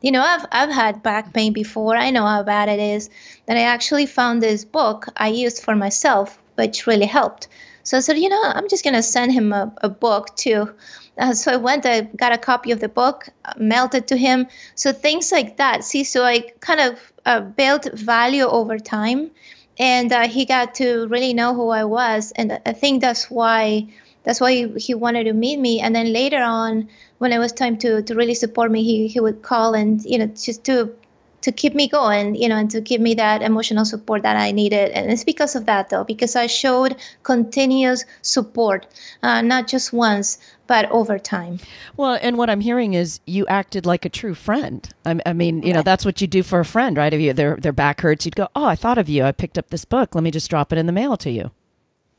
You 0.00 0.12
know, 0.12 0.22
I've 0.22 0.46
I've 0.50 0.70
had 0.70 1.02
back 1.02 1.34
pain 1.34 1.52
before. 1.52 1.96
I 1.96 2.10
know 2.10 2.26
how 2.26 2.42
bad 2.42 2.68
it 2.68 2.80
is. 2.80 3.10
Then 3.46 3.58
I 3.58 3.62
actually 3.62 4.06
found 4.06 4.42
this 4.42 4.64
book 4.64 5.08
I 5.16 5.28
used 5.28 5.62
for 5.62 5.76
myself, 5.76 6.38
which 6.54 6.86
really 6.86 7.06
helped. 7.06 7.48
So 7.82 7.96
I 7.96 8.00
said, 8.00 8.18
you 8.18 8.28
know, 8.28 8.42
I'm 8.42 8.68
just 8.68 8.84
gonna 8.84 9.02
send 9.02 9.32
him 9.32 9.52
a, 9.52 9.72
a 9.82 9.88
book 9.88 10.34
too. 10.36 10.70
Uh, 11.18 11.34
so 11.34 11.52
I 11.52 11.56
went, 11.56 11.84
I 11.84 12.02
got 12.02 12.32
a 12.32 12.38
copy 12.38 12.72
of 12.72 12.80
the 12.80 12.88
book, 12.88 13.28
uh, 13.44 13.52
mailed 13.58 13.94
it 13.94 14.08
to 14.08 14.16
him. 14.16 14.46
So 14.74 14.92
things 14.92 15.30
like 15.30 15.58
that. 15.58 15.84
See, 15.84 16.04
so 16.04 16.24
I 16.24 16.50
kind 16.60 16.80
of 16.80 17.09
uh, 17.26 17.40
built 17.40 17.88
value 17.92 18.44
over 18.44 18.78
time, 18.78 19.30
and 19.78 20.12
uh, 20.12 20.28
he 20.28 20.44
got 20.44 20.74
to 20.76 21.06
really 21.08 21.34
know 21.34 21.54
who 21.54 21.68
I 21.70 21.84
was, 21.84 22.32
and 22.32 22.60
I 22.66 22.72
think 22.72 23.00
that's 23.00 23.30
why 23.30 23.88
that's 24.22 24.40
why 24.40 24.68
he, 24.76 24.94
wanted 24.94 25.24
to 25.24 25.32
meet 25.32 25.58
me. 25.58 25.80
And 25.80 25.94
then 25.94 26.12
later 26.12 26.42
on, 26.42 26.88
when 27.18 27.32
it 27.32 27.38
was 27.38 27.52
time 27.52 27.78
to 27.78 28.02
to 28.02 28.14
really 28.14 28.34
support 28.34 28.70
me, 28.70 28.82
he 28.82 29.08
he 29.08 29.20
would 29.20 29.42
call 29.42 29.74
and 29.74 30.04
you 30.04 30.18
know 30.18 30.26
just 30.26 30.64
to 30.64 30.94
to 31.42 31.52
keep 31.52 31.74
me 31.74 31.88
going, 31.88 32.34
you 32.34 32.48
know, 32.48 32.56
and 32.56 32.70
to 32.70 32.80
give 32.80 33.00
me 33.00 33.14
that 33.14 33.42
emotional 33.42 33.84
support 33.84 34.22
that 34.22 34.36
I 34.36 34.50
needed. 34.50 34.90
And 34.90 35.10
it's 35.10 35.24
because 35.24 35.56
of 35.56 35.66
that, 35.66 35.88
though, 35.88 36.04
because 36.04 36.36
I 36.36 36.46
showed 36.46 36.96
continuous 37.22 38.04
support, 38.22 38.86
uh, 39.22 39.40
not 39.42 39.66
just 39.66 39.92
once, 39.92 40.38
but 40.70 40.88
over 40.92 41.18
time. 41.18 41.58
Well, 41.96 42.16
and 42.22 42.38
what 42.38 42.48
I'm 42.48 42.60
hearing 42.60 42.94
is 42.94 43.18
you 43.26 43.44
acted 43.48 43.86
like 43.86 44.04
a 44.04 44.08
true 44.08 44.34
friend. 44.34 44.88
I, 45.04 45.20
I 45.26 45.32
mean, 45.32 45.64
you 45.64 45.70
right. 45.70 45.74
know, 45.74 45.82
that's 45.82 46.04
what 46.04 46.20
you 46.20 46.28
do 46.28 46.44
for 46.44 46.60
a 46.60 46.64
friend, 46.64 46.96
right? 46.96 47.12
If 47.12 47.20
you 47.20 47.32
their 47.32 47.56
their 47.56 47.72
back 47.72 48.02
hurts, 48.02 48.24
you'd 48.24 48.36
go, 48.36 48.46
"Oh, 48.54 48.66
I 48.66 48.76
thought 48.76 48.96
of 48.96 49.08
you. 49.08 49.24
I 49.24 49.32
picked 49.32 49.58
up 49.58 49.70
this 49.70 49.84
book. 49.84 50.14
Let 50.14 50.22
me 50.22 50.30
just 50.30 50.48
drop 50.48 50.72
it 50.72 50.78
in 50.78 50.86
the 50.86 50.92
mail 50.92 51.16
to 51.16 51.30
you." 51.30 51.50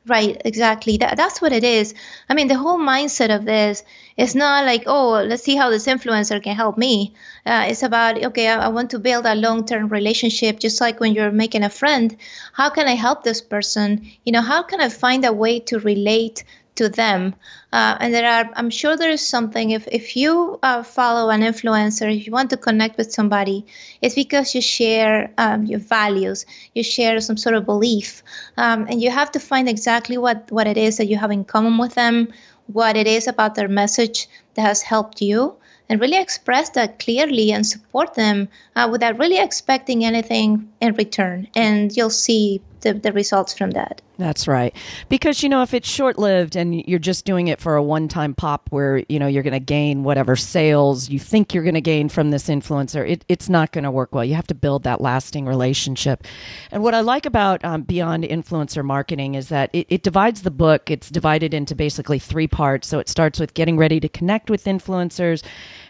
Right, 0.05 0.41
exactly. 0.43 0.97
That, 0.97 1.15
that's 1.15 1.41
what 1.41 1.53
it 1.53 1.63
is. 1.63 1.93
I 2.27 2.33
mean, 2.33 2.47
the 2.49 2.57
whole 2.57 2.79
mindset 2.79 3.33
of 3.33 3.45
this 3.45 3.83
is 4.17 4.33
not 4.33 4.65
like, 4.65 4.83
oh, 4.87 5.23
let's 5.23 5.43
see 5.43 5.55
how 5.55 5.69
this 5.69 5.85
influencer 5.85 6.41
can 6.43 6.55
help 6.55 6.75
me. 6.75 7.13
Uh, 7.45 7.67
it's 7.69 7.83
about, 7.83 8.21
okay, 8.21 8.47
I, 8.47 8.65
I 8.65 8.67
want 8.69 8.89
to 8.91 8.99
build 8.99 9.27
a 9.27 9.35
long 9.35 9.63
term 9.63 9.89
relationship, 9.89 10.59
just 10.59 10.81
like 10.81 10.99
when 10.99 11.13
you're 11.13 11.31
making 11.31 11.63
a 11.63 11.69
friend. 11.69 12.17
How 12.51 12.71
can 12.71 12.87
I 12.87 12.95
help 12.95 13.23
this 13.23 13.41
person? 13.41 14.11
You 14.25 14.31
know, 14.33 14.41
how 14.41 14.63
can 14.63 14.81
I 14.81 14.89
find 14.89 15.23
a 15.23 15.31
way 15.31 15.59
to 15.69 15.79
relate 15.79 16.43
to 16.81 16.89
them. 16.89 17.35
Uh, 17.71 17.95
and 17.99 18.13
there 18.13 18.29
are, 18.29 18.49
I'm 18.55 18.69
sure 18.69 18.97
there 18.97 19.11
is 19.11 19.25
something. 19.25 19.71
If 19.71 19.87
if 19.91 20.15
you 20.15 20.59
uh, 20.63 20.83
follow 20.83 21.29
an 21.29 21.41
influencer, 21.41 22.09
if 22.15 22.25
you 22.25 22.33
want 22.33 22.49
to 22.49 22.57
connect 22.57 22.97
with 22.97 23.13
somebody, 23.13 23.65
it's 24.01 24.15
because 24.15 24.55
you 24.55 24.61
share 24.61 25.31
um, 25.37 25.65
your 25.65 25.79
values, 25.79 26.45
you 26.75 26.83
share 26.83 27.21
some 27.21 27.37
sort 27.37 27.55
of 27.55 27.65
belief, 27.65 28.23
um, 28.57 28.87
and 28.89 29.01
you 29.01 29.11
have 29.11 29.31
to 29.31 29.39
find 29.39 29.69
exactly 29.69 30.17
what 30.17 30.51
what 30.51 30.67
it 30.67 30.77
is 30.77 30.97
that 30.97 31.07
you 31.07 31.17
have 31.17 31.31
in 31.31 31.45
common 31.45 31.77
with 31.77 31.93
them, 31.93 32.27
what 32.67 32.97
it 32.97 33.07
is 33.07 33.27
about 33.27 33.55
their 33.55 33.69
message 33.69 34.27
that 34.55 34.65
has 34.65 34.81
helped 34.81 35.21
you. 35.21 35.55
And 35.89 35.99
really 35.99 36.21
express 36.21 36.69
that 36.69 36.99
clearly 37.03 37.51
and 37.51 37.67
support 37.67 38.13
them 38.15 38.47
uh, 38.77 38.87
without 38.89 39.19
really 39.19 39.37
expecting 39.37 40.05
anything 40.05 40.71
in 40.79 40.95
return. 40.95 41.47
And 41.53 41.91
you'll 41.91 42.17
see 42.27 42.61
the, 42.81 42.93
the 42.93 43.11
results 43.11 43.53
from 43.57 43.71
that. 43.71 44.01
That's 44.17 44.47
right. 44.47 44.75
Because, 45.09 45.41
you 45.41 45.49
know, 45.49 45.63
if 45.63 45.73
it's 45.73 45.89
short 45.89 46.19
lived 46.19 46.55
and 46.55 46.75
you're 46.87 46.99
just 46.99 47.25
doing 47.25 47.47
it 47.47 47.59
for 47.59 47.75
a 47.75 47.81
one 47.81 48.07
time 48.07 48.35
pop 48.35 48.67
where, 48.69 49.03
you 49.09 49.17
know, 49.17 49.25
you're 49.25 49.41
going 49.41 49.53
to 49.53 49.59
gain 49.59 50.03
whatever 50.03 50.35
sales 50.35 51.09
you 51.09 51.17
think 51.17 51.53
you're 51.53 51.63
going 51.63 51.73
to 51.73 51.81
gain 51.81 52.07
from 52.07 52.29
this 52.29 52.47
influencer, 52.47 53.09
it, 53.09 53.25
it's 53.27 53.49
not 53.49 53.71
going 53.71 53.83
to 53.83 53.89
work 53.89 54.13
well. 54.13 54.23
You 54.23 54.35
have 54.35 54.45
to 54.47 54.55
build 54.55 54.83
that 54.83 55.01
lasting 55.01 55.47
relationship. 55.47 56.23
And 56.69 56.83
what 56.83 56.93
I 56.93 56.99
like 56.99 57.25
about 57.25 57.65
um, 57.65 57.81
Beyond 57.81 58.23
Influencer 58.25 58.85
Marketing 58.85 59.33
is 59.33 59.49
that 59.49 59.71
it, 59.73 59.87
it 59.89 60.03
divides 60.03 60.43
the 60.43 60.51
book, 60.51 60.91
it's 60.91 61.09
divided 61.09 61.53
into 61.53 61.73
basically 61.73 62.19
three 62.19 62.47
parts. 62.47 62.87
So 62.87 62.99
it 62.99 63.09
starts 63.09 63.39
with 63.39 63.55
getting 63.55 63.75
ready 63.75 63.99
to 63.99 64.09
connect 64.09 64.51
with 64.51 64.65
influencers. 64.65 65.43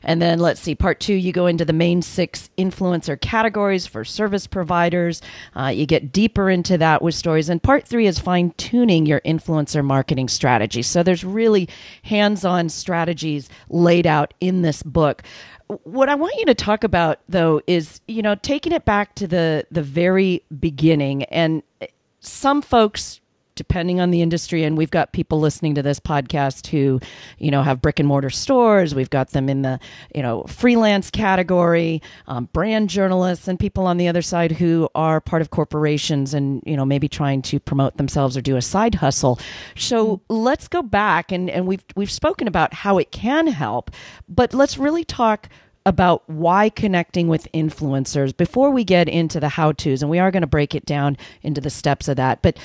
And 0.04 0.22
then 0.22 0.40
let's 0.40 0.62
see, 0.62 0.74
part 0.74 1.00
two, 1.00 1.14
you 1.14 1.34
go 1.34 1.48
into 1.48 1.66
the 1.66 1.74
main 1.74 2.02
six 2.02 2.50
influencer 2.58 3.20
categories 3.20 3.88
for 3.88 4.06
service 4.06 4.48
providers. 4.48 5.22
Uh, 5.54 5.68
you 5.68 5.86
get 5.86 6.12
deeper 6.14 6.50
into 6.50 6.78
that 6.82 7.02
with 7.02 7.16
stories. 7.16 7.50
And 7.50 7.62
part 7.62 7.88
three 7.88 8.08
is 8.08 8.20
fine 8.20 8.52
tuning 8.58 9.06
your 9.06 9.22
influencer 9.22 9.84
marketing 9.84 10.28
strategy. 10.28 10.82
So 10.82 11.04
there's 11.04 11.24
really 11.24 11.70
hands 12.04 12.44
on 12.44 12.70
strategies 12.70 13.50
laid 13.70 14.06
out 14.06 14.34
in 14.42 14.62
this 14.62 14.84
book. 14.84 15.24
What 15.84 16.10
I 16.10 16.16
want 16.16 16.36
you 16.38 16.46
to 16.48 16.56
talk 16.56 16.84
about 16.84 17.20
though 17.30 17.62
is, 17.66 18.02
you 18.08 18.22
know, 18.22 18.36
taking 18.36 18.74
it 18.74 18.84
back 18.84 19.16
to 19.16 19.28
the 19.28 19.66
the 19.72 19.82
very 19.82 20.44
beginning 20.60 21.24
and 21.26 21.64
some 22.20 22.62
folks 22.62 23.21
depending 23.62 24.00
on 24.00 24.10
the 24.10 24.24
industry. 24.24 24.64
And 24.64 24.76
we've 24.76 24.90
got 24.90 25.14
people 25.14 25.40
listening 25.40 25.76
to 25.76 25.84
this 25.84 26.00
podcast 26.00 26.66
who, 26.66 27.00
you 27.38 27.52
know, 27.52 27.62
have 27.62 27.80
brick 27.80 28.00
and 28.00 28.08
mortar 28.08 28.32
stores. 28.32 28.96
We've 28.96 29.12
got 29.12 29.30
them 29.30 29.50
in 29.50 29.62
the, 29.62 29.80
you 30.16 30.24
know, 30.24 30.46
freelance 30.46 31.12
category, 31.12 32.02
um, 32.26 32.50
brand 32.54 32.90
journalists, 32.90 33.48
and 33.48 33.60
people 33.60 33.86
on 33.86 33.98
the 33.98 34.08
other 34.08 34.24
side 34.24 34.52
who 34.52 34.90
are 34.96 35.22
part 35.22 35.44
of 35.44 35.52
corporations 35.52 36.34
and, 36.34 36.64
you 36.66 36.76
know, 36.76 36.86
maybe 36.86 37.08
trying 37.08 37.44
to 37.44 37.60
promote 37.60 37.98
themselves 37.98 38.36
or 38.36 38.42
do 38.42 38.56
a 38.56 38.64
side 38.64 38.96
hustle. 38.96 39.40
So 39.76 40.18
mm-hmm. 40.18 40.34
let's 40.34 40.68
go 40.68 40.82
back 40.82 41.32
and, 41.32 41.48
and 41.48 41.68
we've, 41.68 41.86
we've 41.96 42.10
spoken 42.10 42.48
about 42.48 42.74
how 42.74 42.98
it 42.98 43.12
can 43.12 43.46
help, 43.46 43.92
but 44.28 44.56
let's 44.56 44.80
really 44.80 45.04
talk 45.04 45.50
about 45.86 46.28
why 46.30 46.70
connecting 46.70 47.28
with 47.28 47.52
influencers 47.54 48.36
before 48.36 48.70
we 48.70 48.84
get 48.84 49.10
into 49.10 49.40
the 49.40 49.50
how 49.50 49.72
to's. 49.72 50.02
And 50.02 50.12
we 50.12 50.20
are 50.20 50.32
going 50.32 50.42
to 50.42 50.48
break 50.48 50.76
it 50.76 50.86
down 50.86 51.18
into 51.42 51.62
the 51.62 51.70
steps 51.70 52.08
of 52.08 52.18
that. 52.18 52.42
But 52.42 52.60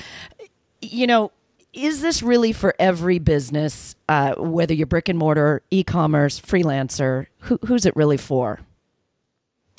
you 0.81 1.07
know, 1.07 1.31
is 1.73 2.01
this 2.01 2.23
really 2.23 2.53
for 2.53 2.73
every 2.79 3.19
business, 3.19 3.95
uh, 4.09 4.35
whether 4.35 4.73
you're 4.73 4.87
brick 4.87 5.09
and 5.09 5.19
mortar, 5.19 5.61
e 5.69 5.83
commerce, 5.83 6.39
freelancer? 6.39 7.27
Who, 7.39 7.59
who's 7.65 7.85
it 7.85 7.95
really 7.95 8.17
for? 8.17 8.59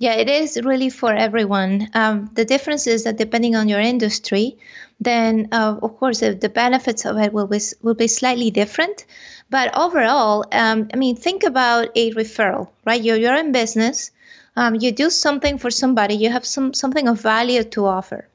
Yeah, 0.00 0.12
it 0.12 0.30
is 0.30 0.60
really 0.62 0.90
for 0.90 1.12
everyone. 1.12 1.88
Um, 1.92 2.30
the 2.32 2.44
difference 2.44 2.86
is 2.86 3.02
that 3.02 3.16
depending 3.16 3.56
on 3.56 3.68
your 3.68 3.80
industry, 3.80 4.56
then 5.00 5.48
uh, 5.50 5.76
of 5.82 5.98
course 5.98 6.20
the, 6.20 6.52
benefits 6.54 7.04
of 7.04 7.18
it 7.18 7.32
will 7.32 7.48
be 7.48 7.60
will 7.82 7.94
be 7.94 8.06
slightly 8.06 8.52
different. 8.52 9.06
But 9.50 9.76
overall, 9.76 10.44
um, 10.52 10.88
I 10.94 10.96
mean, 10.96 11.16
think 11.16 11.42
about 11.42 11.88
a 11.96 12.12
referral, 12.12 12.68
right? 12.84 13.02
You're 13.02 13.16
you're 13.16 13.34
in 13.34 13.50
business, 13.50 14.12
um, 14.54 14.76
you 14.76 14.92
do 14.92 15.10
something 15.10 15.58
for 15.58 15.70
somebody, 15.70 16.14
you 16.14 16.30
have 16.30 16.46
some 16.46 16.74
something 16.74 17.08
of 17.08 17.20
value 17.20 17.64
to 17.64 17.86
offer. 17.86 18.28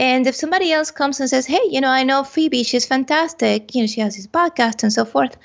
And 0.00 0.26
if 0.26 0.34
somebody 0.34 0.72
else 0.72 0.90
comes 0.90 1.20
and 1.20 1.28
says, 1.28 1.44
"Hey, 1.44 1.60
you 1.68 1.82
know, 1.82 1.90
I 1.90 2.04
know 2.04 2.24
Phoebe, 2.24 2.62
she's 2.62 2.86
fantastic. 2.86 3.74
You 3.74 3.82
know, 3.82 3.86
she 3.86 4.00
has 4.00 4.16
this 4.16 4.26
podcast 4.26 4.82
and 4.82 4.90
so 4.90 5.04
forth," 5.04 5.36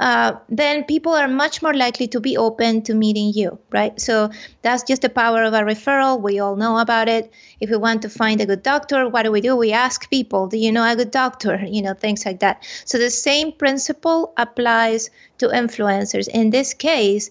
uh, 0.00 0.32
then 0.48 0.82
people 0.82 1.12
are 1.12 1.28
much 1.28 1.62
more 1.62 1.74
likely 1.74 2.08
to 2.08 2.18
be 2.18 2.36
open 2.36 2.82
to 2.88 2.94
meeting 2.94 3.32
you, 3.32 3.60
right? 3.70 4.00
So 4.00 4.30
that's 4.62 4.82
just 4.82 5.02
the 5.02 5.10
power 5.10 5.44
of 5.44 5.54
a 5.54 5.60
referral. 5.60 6.20
We 6.20 6.40
all 6.40 6.56
know 6.56 6.78
about 6.78 7.08
it. 7.08 7.30
If 7.60 7.70
we 7.70 7.76
want 7.76 8.02
to 8.02 8.08
find 8.08 8.40
a 8.40 8.46
good 8.46 8.64
doctor, 8.64 9.08
what 9.08 9.22
do 9.22 9.30
we 9.30 9.40
do? 9.40 9.54
We 9.54 9.70
ask 9.70 10.10
people, 10.10 10.48
"Do 10.48 10.58
you 10.58 10.72
know 10.72 10.82
a 10.82 10.96
good 10.96 11.12
doctor?" 11.12 11.54
You 11.76 11.82
know, 11.82 11.94
things 11.94 12.26
like 12.26 12.40
that. 12.40 12.64
So 12.84 12.98
the 12.98 13.10
same 13.10 13.52
principle 13.52 14.32
applies 14.36 15.10
to 15.38 15.46
influencers. 15.62 16.26
In 16.26 16.50
this 16.50 16.74
case, 16.74 17.30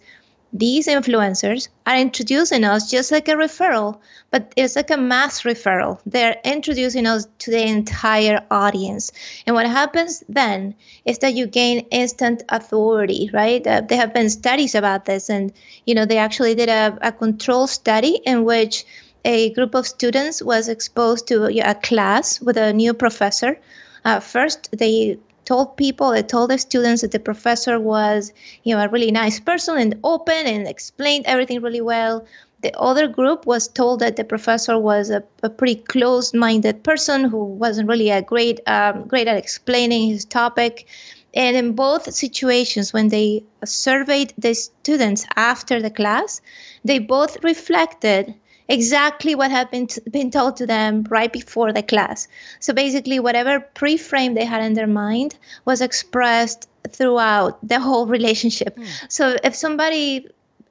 these 0.51 0.88
influencers 0.88 1.70
are 1.86 1.98
introducing 1.98 2.63
us 2.63 2.89
just 2.89 3.12
like 3.12 3.27
a 3.27 3.34
referral, 3.34 4.00
but 4.32 4.51
it's 4.56 4.75
like 4.75 4.89
a 4.89 4.98
mass 4.98 5.44
referral. 5.44 6.00
They're 6.06 6.38
introducing 6.44 7.06
us 7.06 7.27
to 7.39 7.51
the 7.51 7.62
entire 7.62 8.44
audience. 8.50 9.12
And 9.46 9.56
what 9.56 9.68
happens 9.68 10.24
then 10.27 10.75
is 11.06 11.20
that 11.20 11.36
you 11.36 11.46
gain 11.46 11.88
instant 11.91 12.44
authority, 12.50 13.29
right? 13.32 13.65
Uh, 13.65 13.82
there 13.82 14.00
have 14.00 14.13
been 14.13 14.29
studies 14.29 14.74
about 14.74 15.06
this, 15.06 15.29
and 15.29 15.53
you 15.86 15.94
know 15.94 16.06
they 16.06 16.18
actually 16.18 16.56
did 16.56 16.70
a, 16.70 16.98
a 17.01 17.12
control 17.12 17.68
study 17.68 18.20
in 18.25 18.44
which 18.44 18.86
a 19.24 19.51
group 19.53 19.75
of 19.75 19.86
students 19.88 20.41
was 20.41 20.68
exposed 20.68 21.27
to 21.27 21.46
a 21.46 21.75
class 21.75 22.41
with 22.41 22.58
a 22.58 22.74
new 22.74 22.94
professor. 22.94 23.60
Uh, 24.03 24.20
first, 24.20 24.70
they 24.72 25.20
told 25.50 25.75
people, 25.77 26.12
they 26.12 26.22
told 26.22 26.51
the 26.51 26.60
students 26.60 27.01
that 27.01 27.12
the 27.12 27.20
professor 27.20 27.79
was, 27.79 28.32
you 28.63 28.75
know, 28.75 28.84
a 28.84 28.88
really 28.88 29.10
nice 29.10 29.39
person 29.39 29.79
and 29.79 30.00
open 30.03 30.46
and 30.46 30.68
explained 30.68 31.25
everything 31.25 31.60
really 31.60 31.82
well. 31.82 32.24
The 32.62 32.72
other 32.77 33.08
group 33.08 33.48
was 33.48 33.68
told 33.68 34.01
that 34.01 34.15
the 34.15 34.24
professor 34.24 34.77
was 34.77 35.10
a, 35.10 35.24
a 35.41 35.50
pretty 35.50 35.82
closed-minded 35.94 36.84
person 36.84 37.24
who 37.24 37.44
wasn't 37.46 37.89
really 37.89 38.12
a 38.12 38.22
great, 38.22 38.60
um, 38.68 39.08
great 39.08 39.27
at 39.27 39.38
explaining 39.38 40.10
his 40.10 40.24
topic. 40.24 40.86
And 41.34 41.58
in 41.58 41.74
both 41.74 42.13
situations, 42.13 42.94
when 42.94 43.08
they 43.08 43.44
surveyed 43.65 44.34
the 44.38 44.53
students 44.53 45.25
after 45.36 45.82
the 45.82 45.89
class, 45.89 46.41
they 46.86 47.00
both 47.00 47.44
reflected 47.44 48.36
exactly 48.70 49.36
what 49.36 49.52
had 49.52 49.70
been, 49.72 49.88
t- 49.88 50.02
been 50.10 50.32
told 50.32 50.58
to 50.58 50.68
them 50.68 51.06
right 51.10 51.34
before 51.34 51.74
the 51.74 51.84
class. 51.84 52.28
So 52.60 52.74
basically, 52.74 53.20
whatever 53.20 53.60
pre 53.60 53.98
frame 53.98 54.36
they 54.36 54.46
had 54.46 54.64
in 54.64 54.74
their 54.74 54.88
mind 54.88 55.36
was 55.66 55.82
expressed 55.82 56.70
throughout 56.88 57.68
the 57.68 57.80
whole 57.80 58.06
relationship. 58.08 58.78
Mm. 58.78 58.86
So 59.10 59.36
if 59.44 59.56
somebody 59.56 60.28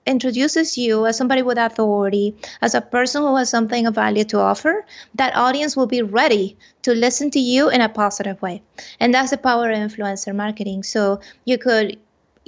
introduces 0.07 0.79
you 0.79 1.07
as 1.07 1.17
somebody 1.17 1.43
with 1.43 1.59
authority, 1.59 2.35
as 2.63 2.75
a 2.75 2.81
person 2.81 3.23
who 3.23 3.37
has 3.37 3.51
something 3.51 3.87
of 3.87 3.95
value 3.95 4.25
to 4.25 4.39
offer, 4.39 4.87
that 5.15 5.37
audience 5.37 5.77
will 5.77 5.87
be 5.87 6.01
ready 6.01 6.57
to 6.83 6.95
listen 6.95 7.31
to 7.31 7.39
you 7.39 7.69
in 7.69 7.83
a 7.83 7.89
positive 7.89 8.41
way. 8.41 8.63
And 8.99 9.13
that's 9.13 9.31
the 9.31 9.37
power 9.37 9.71
of 9.71 9.77
influencer 9.77 10.35
marketing. 10.35 10.83
So 10.83 11.21
you 11.45 11.59
could 11.59 11.99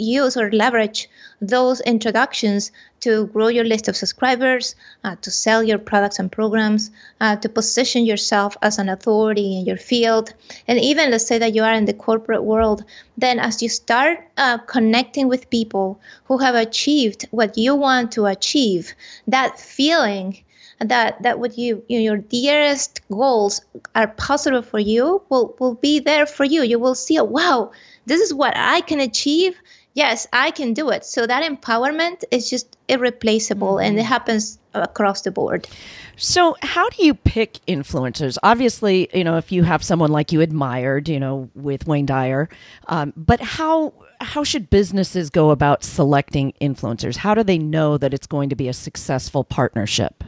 use 0.00 0.36
or 0.36 0.50
leverage 0.50 1.08
those 1.40 1.80
introductions 1.80 2.72
to 3.00 3.26
grow 3.26 3.48
your 3.48 3.64
list 3.64 3.88
of 3.88 3.96
subscribers, 3.96 4.74
uh, 5.04 5.16
to 5.22 5.30
sell 5.30 5.62
your 5.62 5.78
products 5.78 6.18
and 6.18 6.30
programs, 6.30 6.90
uh, 7.20 7.36
to 7.36 7.48
position 7.48 8.04
yourself 8.04 8.56
as 8.62 8.78
an 8.78 8.88
authority 8.88 9.58
in 9.58 9.66
your 9.66 9.76
field. 9.76 10.34
And 10.68 10.78
even 10.78 11.10
let's 11.10 11.26
say 11.26 11.38
that 11.38 11.54
you 11.54 11.62
are 11.62 11.74
in 11.74 11.86
the 11.86 11.94
corporate 11.94 12.44
world, 12.44 12.84
then 13.16 13.38
as 13.38 13.62
you 13.62 13.68
start 13.68 14.18
uh, 14.36 14.58
connecting 14.58 15.28
with 15.28 15.50
people 15.50 16.00
who 16.24 16.38
have 16.38 16.54
achieved 16.54 17.26
what 17.30 17.56
you 17.56 17.74
want 17.74 18.12
to 18.12 18.26
achieve, 18.26 18.94
that 19.26 19.58
feeling 19.58 20.42
that 20.80 21.22
that 21.22 21.38
what 21.38 21.58
you, 21.58 21.84
you 21.88 21.98
your 21.98 22.16
dearest 22.16 23.00
goals 23.10 23.60
are 23.94 24.08
possible 24.08 24.62
for 24.62 24.78
you 24.78 25.22
will 25.28 25.54
will 25.58 25.74
be 25.74 26.00
there 26.00 26.24
for 26.24 26.44
you 26.44 26.62
you 26.62 26.78
will 26.78 26.94
see 26.94 27.20
wow 27.20 27.70
this 28.06 28.20
is 28.22 28.32
what 28.32 28.54
i 28.56 28.80
can 28.80 28.98
achieve 28.98 29.54
yes, 30.00 30.26
I 30.32 30.50
can 30.50 30.72
do 30.72 30.88
it. 30.88 31.04
So 31.04 31.26
that 31.26 31.42
empowerment 31.44 32.24
is 32.30 32.48
just 32.48 32.78
irreplaceable 32.88 33.76
and 33.78 33.98
it 33.98 34.00
mm-hmm. 34.00 34.08
happens 34.08 34.58
across 34.72 35.20
the 35.22 35.30
board. 35.30 35.68
So, 36.16 36.56
how 36.62 36.88
do 36.88 37.04
you 37.04 37.14
pick 37.14 37.60
influencers? 37.66 38.38
Obviously, 38.42 39.08
you 39.12 39.24
know, 39.24 39.36
if 39.36 39.52
you 39.52 39.62
have 39.62 39.82
someone 39.82 40.10
like 40.10 40.32
you 40.32 40.40
admired, 40.40 41.08
you 41.08 41.20
know, 41.20 41.50
with 41.54 41.86
Wayne 41.86 42.06
Dyer, 42.06 42.48
um, 42.88 43.12
but 43.16 43.40
how 43.40 43.92
how 44.20 44.44
should 44.44 44.70
businesses 44.70 45.30
go 45.30 45.50
about 45.50 45.84
selecting 45.84 46.52
influencers? 46.60 47.16
How 47.16 47.34
do 47.34 47.42
they 47.42 47.58
know 47.58 47.98
that 47.98 48.14
it's 48.14 48.26
going 48.26 48.48
to 48.50 48.56
be 48.56 48.68
a 48.68 48.74
successful 48.74 49.44
partnership? 49.44 50.24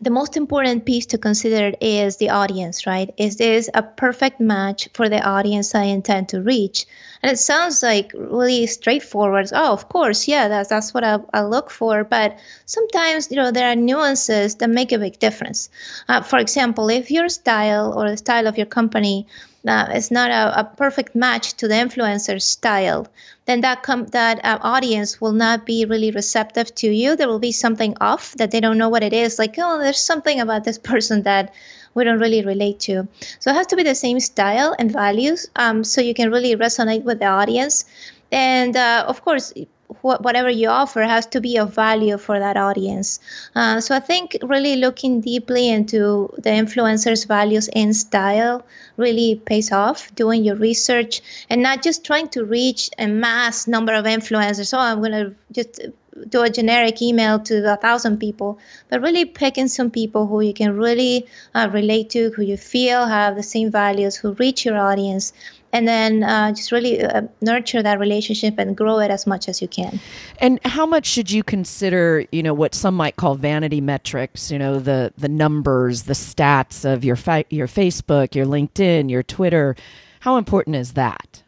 The 0.00 0.10
most 0.10 0.36
important 0.36 0.84
piece 0.84 1.06
to 1.06 1.18
consider 1.18 1.76
is 1.80 2.16
the 2.16 2.30
audience, 2.30 2.86
right? 2.86 3.12
Is 3.16 3.36
this 3.36 3.70
a 3.72 3.82
perfect 3.82 4.40
match 4.40 4.88
for 4.92 5.08
the 5.08 5.20
audience 5.22 5.74
I 5.74 5.84
intend 5.84 6.30
to 6.30 6.42
reach? 6.42 6.86
And 7.22 7.32
it 7.32 7.38
sounds 7.38 7.82
like 7.82 8.12
really 8.14 8.66
straightforward. 8.66 9.48
Oh, 9.52 9.72
of 9.72 9.88
course, 9.88 10.28
yeah, 10.28 10.48
that's 10.48 10.68
that's 10.68 10.92
what 10.92 11.04
I, 11.04 11.18
I 11.32 11.42
look 11.42 11.70
for. 11.70 12.04
But 12.04 12.38
sometimes, 12.66 13.30
you 13.30 13.36
know, 13.36 13.50
there 13.50 13.70
are 13.70 13.76
nuances 13.76 14.56
that 14.56 14.68
make 14.68 14.92
a 14.92 14.98
big 14.98 15.18
difference. 15.18 15.70
Uh, 16.08 16.20
for 16.20 16.38
example, 16.38 16.88
if 16.90 17.10
your 17.10 17.28
style 17.28 17.94
or 17.96 18.10
the 18.10 18.16
style 18.16 18.46
of 18.46 18.58
your 18.58 18.66
company 18.66 19.26
uh, 19.66 19.90
is 19.94 20.10
not 20.10 20.30
a, 20.30 20.60
a, 20.60 20.64
perfect 20.64 21.14
match 21.14 21.54
to 21.54 21.68
the 21.68 21.74
influencer's 21.74 22.44
style, 22.44 23.06
then 23.46 23.62
that 23.62 23.82
com- 23.82 24.06
that 24.06 24.44
uh, 24.44 24.58
audience 24.62 25.20
will 25.20 25.32
not 25.32 25.64
be 25.64 25.84
really 25.84 26.10
receptive 26.10 26.74
to 26.74 26.88
you. 26.88 27.16
There 27.16 27.28
will 27.28 27.38
be 27.38 27.52
something 27.52 27.96
off 28.00 28.32
that 28.32 28.50
they 28.50 28.60
don't 28.60 28.78
know 28.78 28.88
what 28.88 29.02
it 29.02 29.12
is. 29.12 29.38
Like, 29.38 29.54
oh, 29.58 29.78
there's 29.78 30.00
something 30.00 30.40
about 30.40 30.64
this 30.64 30.78
person 30.90 31.22
that 31.22 31.54
we 31.94 32.04
don't 32.04 32.18
really 32.18 32.44
relate 32.44 32.80
to. 32.80 33.08
So 33.38 33.50
it 33.50 33.54
has 33.54 33.68
to 33.68 33.76
be 33.76 33.82
the 33.82 33.94
same 33.94 34.20
style 34.20 34.74
and 34.78 34.92
values 34.92 35.48
um, 35.56 35.84
so 35.84 36.00
you 36.00 36.14
can 36.14 36.30
really 36.30 36.56
resonate 36.56 37.04
with 37.04 37.20
the 37.20 37.26
audience. 37.26 37.84
And 38.32 38.76
uh, 38.76 39.04
of 39.06 39.24
course, 39.24 39.52
wh- 39.88 40.20
whatever 40.20 40.50
you 40.50 40.68
offer 40.68 41.02
has 41.02 41.26
to 41.26 41.40
be 41.40 41.56
of 41.58 41.74
value 41.74 42.18
for 42.18 42.38
that 42.38 42.56
audience. 42.56 43.20
Uh, 43.54 43.80
so 43.80 43.94
I 43.94 44.00
think 44.00 44.36
really 44.42 44.76
looking 44.76 45.20
deeply 45.20 45.68
into 45.68 46.32
the 46.36 46.50
influencer's 46.50 47.24
values 47.24 47.68
and 47.68 47.94
style 47.94 48.64
really 48.96 49.36
pays 49.36 49.72
off. 49.72 50.14
Doing 50.14 50.44
your 50.44 50.56
research 50.56 51.20
and 51.48 51.62
not 51.62 51.82
just 51.82 52.04
trying 52.04 52.28
to 52.28 52.44
reach 52.44 52.90
a 52.98 53.06
mass 53.06 53.66
number 53.66 53.94
of 53.94 54.04
influencers. 54.04 54.72
Oh, 54.74 54.80
I'm 54.80 55.02
to 55.02 55.34
just 55.52 55.80
do 56.28 56.42
a 56.42 56.50
generic 56.50 57.02
email 57.02 57.40
to 57.40 57.72
a 57.72 57.76
thousand 57.76 58.18
people, 58.18 58.58
but 58.88 59.00
really 59.00 59.24
picking 59.24 59.68
some 59.68 59.90
people 59.90 60.26
who 60.26 60.40
you 60.40 60.54
can 60.54 60.76
really 60.76 61.26
uh, 61.54 61.68
relate 61.72 62.10
to, 62.10 62.30
who 62.30 62.42
you 62.42 62.56
feel 62.56 63.06
have 63.06 63.34
the 63.34 63.42
same 63.42 63.70
values, 63.70 64.16
who 64.16 64.32
reach 64.34 64.64
your 64.64 64.78
audience, 64.78 65.32
and 65.74 65.88
then 65.88 66.22
uh, 66.22 66.52
just 66.52 66.70
really 66.70 67.02
uh, 67.02 67.22
nurture 67.40 67.82
that 67.82 67.98
relationship 67.98 68.54
and 68.58 68.76
grow 68.76 69.00
it 69.00 69.10
as 69.10 69.26
much 69.26 69.48
as 69.48 69.60
you 69.60 69.66
can. 69.66 69.98
And 70.38 70.64
how 70.64 70.86
much 70.86 71.04
should 71.04 71.32
you 71.32 71.42
consider, 71.42 72.24
you 72.30 72.44
know, 72.44 72.54
what 72.54 72.76
some 72.76 72.94
might 72.94 73.16
call 73.16 73.34
vanity 73.34 73.80
metrics? 73.80 74.52
You 74.52 74.58
know, 74.60 74.78
the 74.78 75.12
the 75.18 75.28
numbers, 75.28 76.04
the 76.04 76.14
stats 76.14 76.84
of 76.90 77.04
your 77.04 77.16
fa- 77.16 77.44
your 77.50 77.66
Facebook, 77.66 78.36
your 78.36 78.46
LinkedIn, 78.46 79.10
your 79.10 79.24
Twitter. 79.24 79.74
How 80.20 80.36
important 80.36 80.76
is 80.76 80.92
that? 80.92 81.42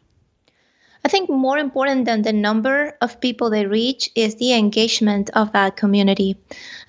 I 1.05 1.09
think 1.09 1.29
more 1.29 1.57
important 1.57 2.03
than 2.03 2.21
the 2.21 2.33
number 2.33 2.97
of 2.99 3.21
people 3.21 3.49
they 3.49 3.65
reach 3.65 4.09
is 4.13 4.35
the 4.35 4.53
engagement 4.53 5.29
of 5.29 5.53
that 5.53 5.77
community. 5.77 6.35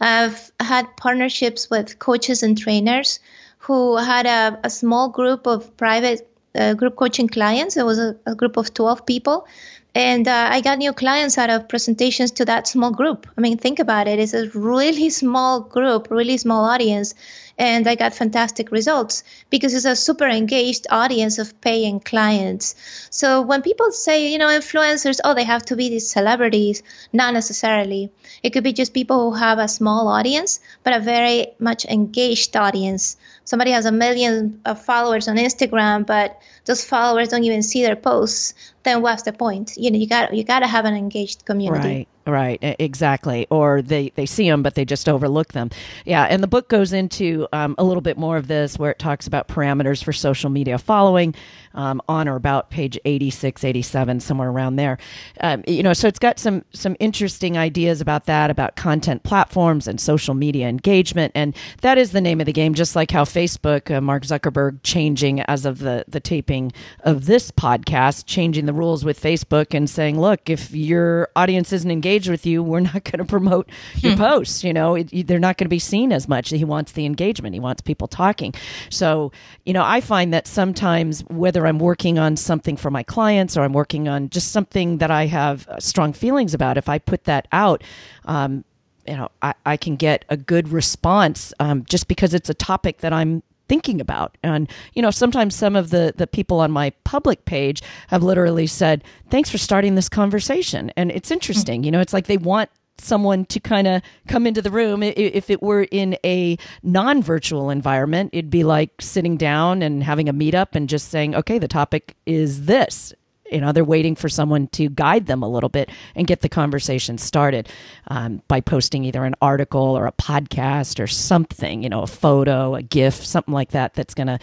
I've 0.00 0.50
had 0.58 0.96
partnerships 0.96 1.70
with 1.70 2.00
coaches 2.00 2.42
and 2.42 2.58
trainers 2.58 3.20
who 3.58 3.96
had 3.96 4.26
a, 4.26 4.58
a 4.64 4.70
small 4.70 5.10
group 5.10 5.46
of 5.46 5.76
private 5.76 6.28
uh, 6.58 6.74
group 6.74 6.96
coaching 6.96 7.28
clients. 7.28 7.76
It 7.76 7.86
was 7.86 7.98
a, 7.98 8.16
a 8.26 8.34
group 8.34 8.56
of 8.56 8.74
12 8.74 9.06
people. 9.06 9.46
And 9.94 10.28
uh, 10.28 10.48
I 10.50 10.60
got 10.60 10.78
new 10.78 10.92
clients 10.92 11.38
out 11.38 11.50
of 11.50 11.68
presentations 11.68 12.30
to 12.32 12.44
that 12.44 12.68
small 12.68 12.90
group. 12.90 13.26
I 13.36 13.40
mean, 13.40 13.58
think 13.58 13.78
about 13.78 14.06
it. 14.06 14.18
It's 14.18 14.34
a 14.34 14.48
really 14.50 15.10
small 15.10 15.60
group, 15.60 16.08
really 16.10 16.36
small 16.36 16.64
audience 16.64 17.14
and 17.58 17.88
I 17.88 17.96
got 17.96 18.14
fantastic 18.14 18.70
results 18.70 19.24
because 19.50 19.74
it's 19.74 19.84
a 19.84 19.96
super 19.96 20.28
engaged 20.28 20.86
audience 20.90 21.38
of 21.38 21.60
paying 21.60 21.98
clients. 21.98 22.76
So 23.10 23.42
when 23.42 23.62
people 23.62 23.90
say, 23.90 24.30
you 24.30 24.38
know, 24.38 24.46
influencers, 24.46 25.18
oh, 25.24 25.34
they 25.34 25.42
have 25.42 25.64
to 25.66 25.76
be 25.76 25.88
these 25.88 26.08
celebrities, 26.08 26.82
not 27.12 27.34
necessarily. 27.34 28.10
It 28.44 28.50
could 28.50 28.62
be 28.62 28.72
just 28.72 28.94
people 28.94 29.30
who 29.30 29.36
have 29.36 29.58
a 29.58 29.66
small 29.66 30.06
audience, 30.06 30.60
but 30.84 30.94
a 30.94 31.00
very 31.00 31.48
much 31.58 31.84
engaged 31.84 32.56
audience. 32.56 33.16
Somebody 33.48 33.70
has 33.70 33.86
a 33.86 33.92
million 33.92 34.60
of 34.66 34.78
followers 34.78 35.26
on 35.26 35.38
Instagram, 35.38 36.04
but 36.04 36.38
those 36.68 36.84
followers 36.84 37.28
don't 37.28 37.44
even 37.44 37.62
see 37.62 37.82
their 37.82 37.96
posts. 37.96 38.54
Then 38.84 39.02
what's 39.02 39.22
the 39.22 39.32
point? 39.32 39.72
You 39.76 39.90
know, 39.90 39.98
you 39.98 40.06
got 40.06 40.32
you 40.34 40.44
got 40.44 40.60
to 40.60 40.66
have 40.66 40.84
an 40.84 40.94
engaged 40.94 41.44
community. 41.44 41.88
Right. 41.88 42.08
Right, 42.28 42.58
exactly. 42.78 43.46
Or 43.48 43.80
they, 43.80 44.10
they 44.10 44.26
see 44.26 44.50
them, 44.50 44.62
but 44.62 44.74
they 44.74 44.84
just 44.84 45.08
overlook 45.08 45.54
them. 45.54 45.70
Yeah, 46.04 46.24
and 46.24 46.42
the 46.42 46.46
book 46.46 46.68
goes 46.68 46.92
into 46.92 47.48
um, 47.54 47.74
a 47.78 47.84
little 47.84 48.02
bit 48.02 48.18
more 48.18 48.36
of 48.36 48.48
this 48.48 48.78
where 48.78 48.90
it 48.90 48.98
talks 48.98 49.26
about 49.26 49.48
parameters 49.48 50.04
for 50.04 50.12
social 50.12 50.50
media 50.50 50.76
following 50.76 51.34
um, 51.72 52.02
on 52.06 52.28
or 52.28 52.36
about 52.36 52.68
page 52.68 52.98
86, 53.06 53.64
87, 53.64 54.20
somewhere 54.20 54.50
around 54.50 54.76
there. 54.76 54.98
Um, 55.40 55.64
you 55.66 55.82
know, 55.82 55.94
so 55.94 56.06
it's 56.06 56.18
got 56.18 56.38
some, 56.38 56.66
some 56.74 56.96
interesting 57.00 57.56
ideas 57.56 58.02
about 58.02 58.26
that, 58.26 58.50
about 58.50 58.76
content 58.76 59.22
platforms 59.22 59.88
and 59.88 59.98
social 59.98 60.34
media 60.34 60.68
engagement. 60.68 61.32
And 61.34 61.56
that 61.80 61.96
is 61.96 62.12
the 62.12 62.20
name 62.20 62.40
of 62.40 62.46
the 62.46 62.52
game, 62.52 62.74
just 62.74 62.94
like 62.94 63.10
how 63.10 63.24
Facebook, 63.24 63.94
uh, 63.94 64.02
Mark 64.02 64.24
Zuckerberg 64.24 64.80
changing 64.82 65.40
as 65.42 65.64
of 65.64 65.78
the, 65.78 66.04
the 66.08 66.20
taping 66.20 66.57
of 67.00 67.26
this 67.26 67.50
podcast, 67.50 68.24
changing 68.26 68.66
the 68.66 68.72
rules 68.72 69.04
with 69.04 69.20
Facebook 69.20 69.74
and 69.74 69.88
saying, 69.88 70.20
look, 70.20 70.48
if 70.50 70.74
your 70.74 71.28
audience 71.34 71.72
isn't 71.72 71.90
engaged, 71.90 72.28
with 72.28 72.46
you, 72.46 72.62
we're 72.62 72.80
not 72.80 73.04
going 73.04 73.18
to 73.18 73.24
promote 73.24 73.70
your 73.96 74.12
hmm. 74.12 74.18
posts. 74.18 74.64
You 74.64 74.72
know, 74.72 74.94
it, 74.96 75.26
they're 75.26 75.38
not 75.38 75.56
going 75.56 75.66
to 75.66 75.70
be 75.70 75.78
seen 75.78 76.12
as 76.12 76.28
much. 76.28 76.50
He 76.50 76.64
wants 76.64 76.92
the 76.92 77.06
engagement. 77.06 77.54
He 77.54 77.60
wants 77.60 77.82
people 77.82 78.08
talking. 78.08 78.54
So, 78.90 79.32
you 79.64 79.72
know, 79.72 79.84
I 79.84 80.00
find 80.00 80.32
that 80.32 80.46
sometimes 80.46 81.22
whether 81.28 81.66
I'm 81.66 81.78
working 81.78 82.18
on 82.18 82.36
something 82.36 82.76
for 82.76 82.90
my 82.90 83.02
clients 83.02 83.56
or 83.56 83.62
I'm 83.62 83.72
working 83.72 84.08
on 84.08 84.30
just 84.30 84.52
something 84.52 84.98
that 84.98 85.10
I 85.10 85.26
have 85.26 85.68
uh, 85.68 85.78
strong 85.80 86.12
feelings 86.12 86.54
about, 86.54 86.76
if 86.78 86.88
I 86.88 86.98
put 86.98 87.24
that 87.24 87.46
out, 87.52 87.82
um, 88.24 88.64
you 89.06 89.16
know, 89.16 89.30
I, 89.40 89.54
I 89.64 89.76
can 89.76 89.96
get 89.96 90.24
a 90.28 90.36
good 90.36 90.68
response 90.68 91.54
um, 91.60 91.84
just 91.84 92.08
because 92.08 92.34
it's 92.34 92.50
a 92.50 92.54
topic 92.54 92.98
that 92.98 93.12
I'm 93.12 93.42
thinking 93.68 94.00
about. 94.00 94.36
And, 94.42 94.70
you 94.94 95.02
know, 95.02 95.10
sometimes 95.10 95.54
some 95.54 95.76
of 95.76 95.90
the, 95.90 96.14
the 96.16 96.26
people 96.26 96.60
on 96.60 96.70
my 96.70 96.90
public 97.04 97.44
page 97.44 97.82
have 98.08 98.22
literally 98.22 98.66
said, 98.66 99.04
thanks 99.30 99.50
for 99.50 99.58
starting 99.58 99.94
this 99.94 100.08
conversation. 100.08 100.90
And 100.96 101.10
it's 101.10 101.28
hmm. 101.28 101.34
interesting, 101.34 101.84
you 101.84 101.90
know, 101.90 102.00
it's 102.00 102.12
like 102.12 102.26
they 102.26 102.38
want 102.38 102.70
someone 103.00 103.44
to 103.46 103.60
kind 103.60 103.86
of 103.86 104.02
come 104.26 104.46
into 104.46 104.60
the 104.60 104.70
room. 104.70 105.02
If 105.02 105.50
it 105.50 105.62
were 105.62 105.84
in 105.90 106.16
a 106.24 106.58
non 106.82 107.22
virtual 107.22 107.70
environment, 107.70 108.30
it'd 108.32 108.50
be 108.50 108.64
like 108.64 108.90
sitting 109.00 109.36
down 109.36 109.82
and 109.82 110.02
having 110.02 110.28
a 110.28 110.34
meetup 110.34 110.68
and 110.72 110.88
just 110.88 111.08
saying, 111.08 111.34
okay, 111.34 111.58
the 111.58 111.68
topic 111.68 112.16
is 112.26 112.66
this 112.66 113.14
you 113.50 113.60
know 113.60 113.72
they're 113.72 113.84
waiting 113.84 114.14
for 114.14 114.28
someone 114.28 114.66
to 114.68 114.88
guide 114.88 115.26
them 115.26 115.42
a 115.42 115.48
little 115.48 115.68
bit 115.68 115.90
and 116.14 116.26
get 116.26 116.40
the 116.40 116.48
conversation 116.48 117.18
started 117.18 117.68
um, 118.08 118.42
by 118.48 118.60
posting 118.60 119.04
either 119.04 119.24
an 119.24 119.34
article 119.40 119.96
or 119.96 120.06
a 120.06 120.12
podcast 120.12 121.02
or 121.02 121.06
something 121.06 121.82
you 121.82 121.88
know 121.88 122.02
a 122.02 122.06
photo 122.06 122.74
a 122.74 122.82
gif 122.82 123.14
something 123.14 123.54
like 123.54 123.70
that 123.70 123.94
that's 123.94 124.14
going 124.14 124.26
to 124.26 124.38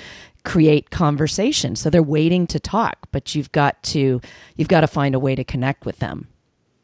create 0.46 0.92
conversation. 0.92 1.76
So 1.76 1.90
they're 1.90 2.02
waiting 2.04 2.48
to 2.48 2.60
talk 2.60 2.98
but 3.12 3.36
you've 3.36 3.52
got 3.52 3.82
to 3.84 4.22
you've 4.56 4.68
got 4.70 4.82
to 4.82 4.88
find 4.88 5.16
a 5.16 5.20
way 5.20 5.36
to 5.36 5.44
connect 5.44 5.86
with 5.86 5.98
them. 5.98 6.28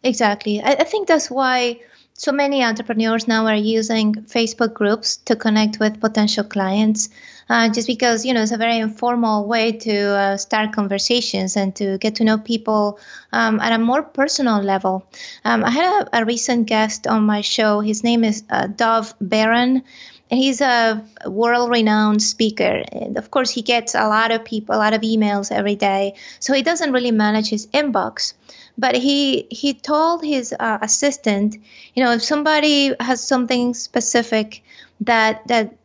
Exactly. 0.04 0.62
I, 0.62 0.72
I 0.72 0.84
think 0.84 1.08
that's 1.08 1.32
why 1.32 1.80
so 2.22 2.32
many 2.32 2.64
entrepreneurs 2.64 3.28
now 3.28 3.48
are 3.48 3.56
using 3.56 4.14
Facebook 4.14 4.76
groups 4.76 5.18
to 5.26 5.36
connect 5.36 5.80
with 5.80 6.00
potential 6.00 6.44
clients, 6.44 7.10
uh, 7.50 7.68
just 7.70 7.88
because 7.88 8.24
you 8.24 8.36
know 8.36 8.44
it's 8.44 8.52
a 8.52 8.58
very 8.58 8.78
informal 8.78 9.48
way 9.48 9.72
to 9.72 9.96
uh, 9.96 10.38
start 10.38 10.72
conversations 10.72 11.58
and 11.58 11.76
to 11.76 11.98
get 11.98 12.14
to 12.18 12.24
know 12.24 12.38
people 12.38 13.00
um, 13.34 13.60
at 13.60 13.74
a 13.74 13.80
more 13.80 14.04
personal 14.04 14.62
level. 14.62 15.04
Um, 15.44 15.64
I 15.66 15.72
had 15.72 16.04
a, 16.04 16.20
a, 16.20 16.26
recent 16.26 16.68
guest 16.68 17.08
on 17.08 17.24
my 17.24 17.42
show. 17.42 17.80
His 17.80 18.04
name 18.04 18.24
is 18.24 18.44
uh, 18.52 18.68
Dov 18.68 19.16
Baron. 19.20 19.82
And 20.30 20.40
he's 20.40 20.62
a 20.62 21.04
world-renowned 21.26 22.24
speaker, 22.24 22.86
and 22.90 23.18
of 23.18 23.32
course, 23.32 23.52
he 23.52 23.64
gets 23.64 23.96
a 23.96 24.08
lot 24.08 24.32
of 24.32 24.46
people, 24.46 24.74
a 24.74 24.78
lot 24.78 24.94
of 24.94 25.02
emails 25.02 25.52
every 25.52 25.76
day. 25.76 26.14
So 26.40 26.54
he 26.54 26.62
doesn't 26.62 26.94
really 26.94 27.12
manage 27.12 27.50
his 27.50 27.68
inbox 27.68 28.34
but 28.82 28.96
he 28.96 29.48
he 29.52 29.74
told 29.74 30.24
his 30.24 30.54
uh, 30.60 30.80
assistant 30.82 31.58
you 31.94 32.04
know 32.04 32.12
if 32.18 32.24
somebody 32.24 32.94
has 33.00 33.26
something 33.34 33.74
specific 33.74 34.64
that 35.00 35.48
that 35.48 35.76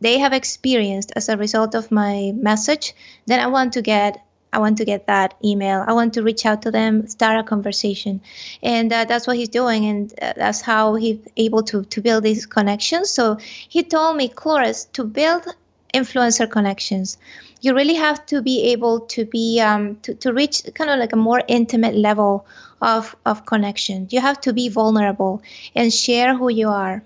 they 0.00 0.18
have 0.18 0.32
experienced 0.32 1.12
as 1.14 1.28
a 1.28 1.36
result 1.36 1.74
of 1.74 1.90
my 1.90 2.32
message 2.50 2.94
then 3.26 3.38
i 3.40 3.46
want 3.46 3.72
to 3.74 3.82
get 3.82 4.24
I 4.50 4.60
want 4.60 4.78
to 4.78 4.86
get 4.86 5.06
that 5.08 5.34
email. 5.44 5.84
I 5.86 5.92
want 5.92 6.14
to 6.14 6.22
reach 6.22 6.46
out 6.46 6.62
to 6.62 6.70
them, 6.70 7.06
start 7.06 7.38
a 7.38 7.42
conversation, 7.42 8.22
and 8.62 8.90
uh, 8.90 9.04
that's 9.04 9.26
what 9.26 9.36
he's 9.36 9.50
doing, 9.50 9.84
and 9.84 10.14
uh, 10.22 10.32
that's 10.36 10.62
how 10.62 10.94
he's 10.94 11.18
able 11.36 11.62
to 11.64 11.84
to 11.84 12.00
build 12.00 12.24
these 12.24 12.46
connections. 12.46 13.10
So 13.10 13.36
he 13.74 13.82
told 13.82 14.16
me, 14.16 14.28
Cloris, 14.28 14.86
to 14.94 15.04
build 15.04 15.44
influencer 15.94 16.50
connections. 16.50 17.18
You 17.60 17.74
really 17.74 17.94
have 17.94 18.24
to 18.26 18.42
be 18.42 18.72
able 18.72 19.00
to 19.16 19.24
be 19.24 19.60
um, 19.60 19.96
to, 20.02 20.14
to 20.14 20.32
reach 20.32 20.62
kind 20.74 20.90
of 20.90 20.98
like 20.98 21.12
a 21.12 21.16
more 21.16 21.42
intimate 21.48 21.94
level 21.94 22.46
of, 22.80 23.16
of 23.26 23.44
connection. 23.46 24.08
You 24.10 24.20
have 24.20 24.40
to 24.42 24.52
be 24.52 24.68
vulnerable 24.68 25.42
and 25.74 25.92
share 25.92 26.36
who 26.36 26.48
you 26.48 26.68
are. 26.68 27.02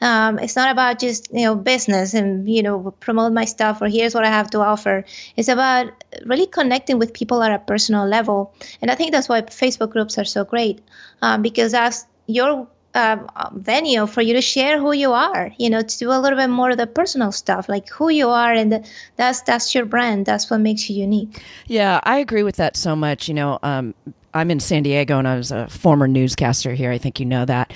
Um, 0.00 0.38
it's 0.38 0.56
not 0.56 0.72
about 0.72 0.98
just 0.98 1.32
you 1.32 1.44
know 1.44 1.54
business 1.54 2.14
and 2.14 2.48
you 2.48 2.62
know 2.62 2.90
promote 2.98 3.32
my 3.32 3.44
stuff 3.44 3.80
or 3.80 3.88
here's 3.88 4.14
what 4.14 4.24
I 4.24 4.28
have 4.28 4.50
to 4.50 4.60
offer. 4.60 5.04
It's 5.36 5.48
about 5.48 5.92
really 6.24 6.46
connecting 6.46 6.98
with 6.98 7.12
people 7.12 7.42
at 7.42 7.52
a 7.52 7.58
personal 7.58 8.06
level, 8.06 8.52
and 8.82 8.90
I 8.90 8.94
think 8.96 9.12
that's 9.12 9.28
why 9.28 9.42
Facebook 9.42 9.90
groups 9.90 10.18
are 10.18 10.24
so 10.24 10.44
great 10.44 10.80
um, 11.22 11.42
because 11.42 11.72
that's 11.72 12.04
your 12.26 12.68
um, 12.94 13.28
venue 13.54 14.06
for 14.06 14.20
you 14.20 14.34
to 14.34 14.40
share 14.40 14.78
who 14.78 14.92
you 14.92 15.12
are 15.12 15.52
you 15.58 15.70
know 15.70 15.82
to 15.82 15.98
do 15.98 16.10
a 16.10 16.18
little 16.18 16.38
bit 16.38 16.48
more 16.48 16.70
of 16.70 16.76
the 16.76 16.86
personal 16.86 17.32
stuff 17.32 17.68
like 17.68 17.88
who 17.88 18.08
you 18.08 18.28
are 18.28 18.52
and 18.52 18.84
that's 19.16 19.42
that's 19.42 19.74
your 19.74 19.84
brand 19.84 20.26
that's 20.26 20.50
what 20.50 20.58
makes 20.58 20.90
you 20.90 20.96
unique 20.96 21.42
yeah 21.66 22.00
i 22.02 22.18
agree 22.18 22.42
with 22.42 22.56
that 22.56 22.76
so 22.76 22.96
much 22.96 23.28
you 23.28 23.34
know 23.34 23.58
um, 23.62 23.94
I'm 24.32 24.50
in 24.50 24.60
San 24.60 24.84
Diego 24.84 25.18
and 25.18 25.26
I 25.26 25.36
was 25.36 25.50
a 25.50 25.68
former 25.68 26.06
newscaster 26.06 26.72
here. 26.72 26.92
I 26.92 26.98
think 26.98 27.18
you 27.18 27.26
know 27.26 27.44
that. 27.46 27.72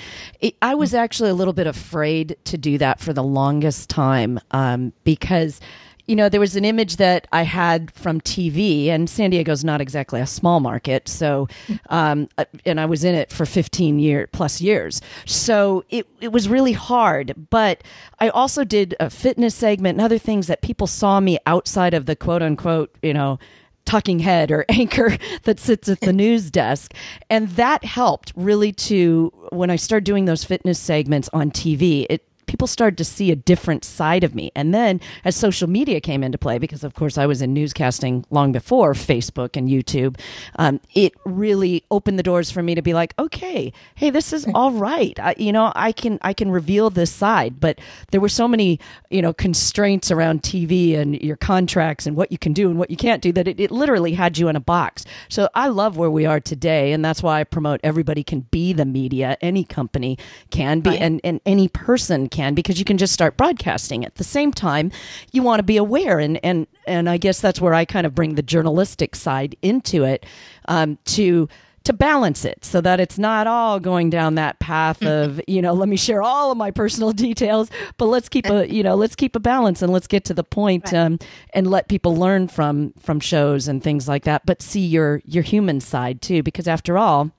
I 0.61 0.75
was 0.75 0.93
actually 0.93 1.29
a 1.29 1.33
little 1.33 1.53
bit 1.53 1.67
afraid 1.67 2.37
to 2.45 2.57
do 2.57 2.77
that 2.77 2.99
for 2.99 3.11
the 3.11 3.23
longest 3.23 3.89
time 3.89 4.39
um, 4.51 4.93
because 5.03 5.59
you 6.07 6.15
know, 6.15 6.29
there 6.29 6.39
was 6.39 6.55
an 6.55 6.65
image 6.65 6.97
that 6.97 7.27
I 7.31 7.43
had 7.43 7.91
from 7.91 8.21
TV, 8.21 8.87
and 8.87 9.09
San 9.09 9.31
Diego's 9.31 9.63
not 9.63 9.81
exactly 9.81 10.21
a 10.21 10.27
small 10.27 10.59
market. 10.59 11.07
So, 11.07 11.47
um, 11.89 12.27
uh, 12.37 12.45
and 12.65 12.79
I 12.79 12.85
was 12.85 13.03
in 13.03 13.15
it 13.15 13.31
for 13.31 13.45
15 13.45 13.99
year 13.99 14.27
plus 14.31 14.61
years. 14.61 15.01
So 15.25 15.83
it, 15.89 16.07
it 16.21 16.31
was 16.31 16.47
really 16.47 16.73
hard. 16.73 17.33
But 17.49 17.83
I 18.19 18.29
also 18.29 18.63
did 18.63 18.95
a 18.99 19.09
fitness 19.09 19.55
segment 19.55 19.97
and 19.97 20.05
other 20.05 20.19
things 20.19 20.47
that 20.47 20.61
people 20.61 20.87
saw 20.87 21.19
me 21.19 21.39
outside 21.45 21.93
of 21.93 22.05
the 22.05 22.15
quote 22.15 22.41
unquote, 22.41 22.95
you 23.01 23.13
know, 23.13 23.39
talking 23.85 24.19
head 24.19 24.51
or 24.51 24.65
anchor 24.69 25.17
that 25.43 25.59
sits 25.59 25.87
at 25.89 26.01
the 26.01 26.13
news 26.25 26.51
desk. 26.51 26.93
And 27.29 27.49
that 27.49 27.83
helped 27.83 28.33
really 28.35 28.71
to, 28.73 29.31
when 29.51 29.69
I 29.69 29.75
started 29.75 30.05
doing 30.05 30.25
those 30.25 30.43
fitness 30.43 30.79
segments 30.79 31.29
on 31.33 31.51
TV, 31.51 32.05
it 32.09 32.27
people 32.45 32.67
started 32.67 32.97
to 32.97 33.05
see 33.05 33.31
a 33.31 33.35
different 33.35 33.83
side 33.83 34.23
of 34.23 34.35
me. 34.35 34.51
And 34.55 34.73
then 34.73 35.01
as 35.23 35.35
social 35.35 35.69
media 35.69 35.99
came 35.99 36.23
into 36.23 36.37
play, 36.37 36.57
because 36.57 36.83
of 36.83 36.93
course 36.93 37.17
I 37.17 37.25
was 37.25 37.41
in 37.41 37.53
newscasting 37.53 38.25
long 38.29 38.51
before 38.51 38.93
Facebook 38.93 39.55
and 39.55 39.69
YouTube, 39.69 40.19
um, 40.57 40.79
it 40.93 41.13
really 41.25 41.83
opened 41.91 42.19
the 42.19 42.23
doors 42.23 42.51
for 42.51 42.61
me 42.61 42.75
to 42.75 42.81
be 42.81 42.93
like, 42.93 43.13
okay, 43.19 43.71
hey, 43.95 44.09
this 44.09 44.33
is 44.33 44.47
all 44.53 44.71
right. 44.71 45.19
I, 45.19 45.35
you 45.37 45.51
know, 45.51 45.71
I 45.75 45.91
can 45.91 46.19
I 46.21 46.33
can 46.33 46.51
reveal 46.51 46.89
this 46.89 47.11
side. 47.11 47.59
But 47.59 47.79
there 48.11 48.21
were 48.21 48.29
so 48.29 48.47
many 48.47 48.79
you 49.09 49.21
know 49.21 49.33
constraints 49.33 50.11
around 50.11 50.41
TV 50.41 50.97
and 50.97 51.19
your 51.21 51.37
contracts 51.37 52.05
and 52.05 52.15
what 52.15 52.31
you 52.31 52.37
can 52.37 52.53
do 52.53 52.69
and 52.69 52.77
what 52.77 52.89
you 52.89 52.97
can't 52.97 53.21
do 53.21 53.31
that 53.31 53.47
it, 53.47 53.59
it 53.59 53.71
literally 53.71 54.13
had 54.13 54.37
you 54.37 54.47
in 54.47 54.55
a 54.55 54.59
box. 54.59 55.05
So 55.29 55.49
I 55.55 55.67
love 55.67 55.97
where 55.97 56.11
we 56.11 56.25
are 56.25 56.39
today, 56.39 56.91
and 56.91 57.03
that's 57.03 57.23
why 57.23 57.39
I 57.39 57.43
promote 57.43 57.79
everybody 57.83 58.23
can 58.23 58.41
be 58.51 58.73
the 58.73 58.85
media. 58.85 59.37
Any 59.41 59.63
company 59.63 60.17
can 60.49 60.79
be, 60.79 60.91
right. 60.91 61.01
and 61.01 61.21
and 61.23 61.41
any 61.45 61.67
person 61.67 62.29
can 62.35 62.53
because 62.53 62.77
you 62.79 62.85
can 62.85 62.97
just 62.97 63.13
start 63.13 63.37
broadcasting. 63.37 64.05
At 64.05 64.15
the 64.15 64.23
same 64.23 64.51
time, 64.51 64.91
you 65.31 65.41
want 65.41 65.59
to 65.59 65.63
be 65.63 65.77
aware, 65.77 66.19
and 66.19 66.39
and 66.43 66.67
and 66.85 67.09
I 67.09 67.17
guess 67.17 67.39
that's 67.39 67.61
where 67.61 67.73
I 67.73 67.85
kind 67.85 68.05
of 68.05 68.13
bring 68.13 68.35
the 68.35 68.43
journalistic 68.43 69.15
side 69.15 69.55
into 69.61 70.03
it 70.03 70.25
um, 70.67 70.97
to 71.05 71.47
to 71.85 71.93
balance 71.93 72.45
it 72.45 72.65
so 72.65 72.81
that 72.81 72.99
it's 72.99 73.19
not 73.19 73.45
all 73.45 73.79
going 73.79 74.09
down 74.09 74.35
that 74.35 74.59
path 74.59 75.03
of 75.03 75.39
you 75.47 75.61
know 75.61 75.71
let 75.71 75.87
me 75.87 75.95
share 75.95 76.21
all 76.21 76.51
of 76.51 76.57
my 76.57 76.71
personal 76.71 77.11
details 77.27 77.69
but 77.97 78.07
let's 78.07 78.27
keep 78.27 78.47
a 78.47 78.67
you 78.67 78.81
know 78.81 78.95
let's 78.95 79.15
keep 79.15 79.35
a 79.35 79.39
balance 79.39 79.83
and 79.83 79.93
let's 79.93 80.07
get 80.07 80.25
to 80.25 80.33
the 80.33 80.43
point 80.43 80.93
um, 80.93 81.19
and 81.53 81.67
let 81.67 81.87
people 81.87 82.15
learn 82.15 82.47
from 82.47 82.91
from 82.99 83.19
shows 83.19 83.67
and 83.67 83.83
things 83.83 84.07
like 84.07 84.23
that 84.23 84.43
but 84.47 84.63
see 84.63 84.83
your 84.83 85.21
your 85.25 85.43
human 85.43 85.79
side 85.79 86.23
too 86.23 86.41
because 86.41 86.67
after 86.67 86.97
all 86.97 87.29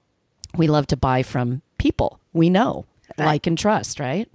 we 0.56 0.68
love 0.68 0.86
to 0.86 0.96
buy 0.96 1.24
from 1.24 1.60
people 1.76 2.20
we 2.32 2.48
know 2.48 2.86
right. 3.18 3.26
like 3.26 3.46
and 3.48 3.58
trust 3.58 3.98
right 3.98 4.30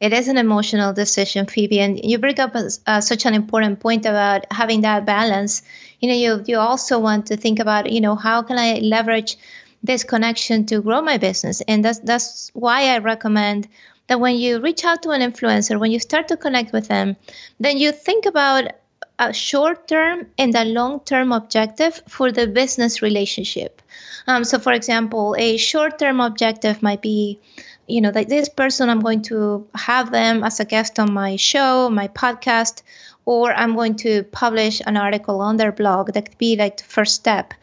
it 0.00 0.12
is 0.12 0.28
an 0.28 0.38
emotional 0.38 0.92
decision, 0.92 1.46
Phoebe, 1.46 1.80
and 1.80 1.98
you 2.02 2.18
bring 2.18 2.38
up 2.38 2.54
such 3.00 3.26
an 3.26 3.34
important 3.34 3.80
point 3.80 4.06
about 4.06 4.50
having 4.52 4.82
that 4.82 5.04
balance. 5.04 5.62
You 6.00 6.08
know, 6.08 6.14
you 6.14 6.44
you 6.46 6.58
also 6.58 6.98
want 7.00 7.26
to 7.26 7.36
think 7.36 7.58
about, 7.58 7.90
you 7.90 8.00
know, 8.00 8.14
how 8.14 8.42
can 8.42 8.58
I 8.58 8.74
leverage 8.74 9.36
this 9.82 10.04
connection 10.04 10.66
to 10.66 10.80
grow 10.82 11.02
my 11.02 11.18
business, 11.18 11.62
and 11.62 11.84
that's 11.84 11.98
that's 12.00 12.50
why 12.54 12.94
I 12.94 12.98
recommend 12.98 13.68
that 14.06 14.20
when 14.20 14.36
you 14.36 14.60
reach 14.60 14.84
out 14.84 15.02
to 15.02 15.10
an 15.10 15.20
influencer, 15.20 15.78
when 15.78 15.90
you 15.90 16.00
start 16.00 16.28
to 16.28 16.36
connect 16.36 16.72
with 16.72 16.88
them, 16.88 17.16
then 17.60 17.76
you 17.76 17.92
think 17.92 18.24
about 18.26 18.72
a 19.18 19.32
short 19.32 19.88
term 19.88 20.26
and 20.38 20.54
a 20.54 20.64
long 20.64 21.00
term 21.00 21.32
objective 21.32 22.00
for 22.08 22.30
the 22.30 22.46
business 22.46 23.02
relationship. 23.02 23.82
Um, 24.26 24.44
so, 24.44 24.58
for 24.58 24.72
example, 24.72 25.34
a 25.38 25.56
short 25.56 25.98
term 25.98 26.20
objective 26.20 26.82
might 26.82 27.02
be 27.02 27.40
you 27.88 28.00
know, 28.00 28.12
like 28.14 28.28
this 28.28 28.48
person, 28.48 28.90
I'm 28.90 29.00
going 29.00 29.22
to 29.22 29.66
have 29.74 30.12
them 30.12 30.44
as 30.44 30.60
a 30.60 30.64
guest 30.64 30.98
on 30.98 31.12
my 31.12 31.36
show, 31.36 31.88
my 31.90 32.08
podcast, 32.08 32.82
or 33.24 33.52
I'm 33.52 33.74
going 33.74 33.96
to 33.96 34.22
publish 34.24 34.80
an 34.84 34.96
article 34.96 35.40
on 35.40 35.56
their 35.56 35.72
blog. 35.72 36.12
That 36.12 36.28
could 36.28 36.38
be 36.38 36.56
like 36.56 36.76
the 36.76 36.84
first 36.84 37.14
step. 37.14 37.54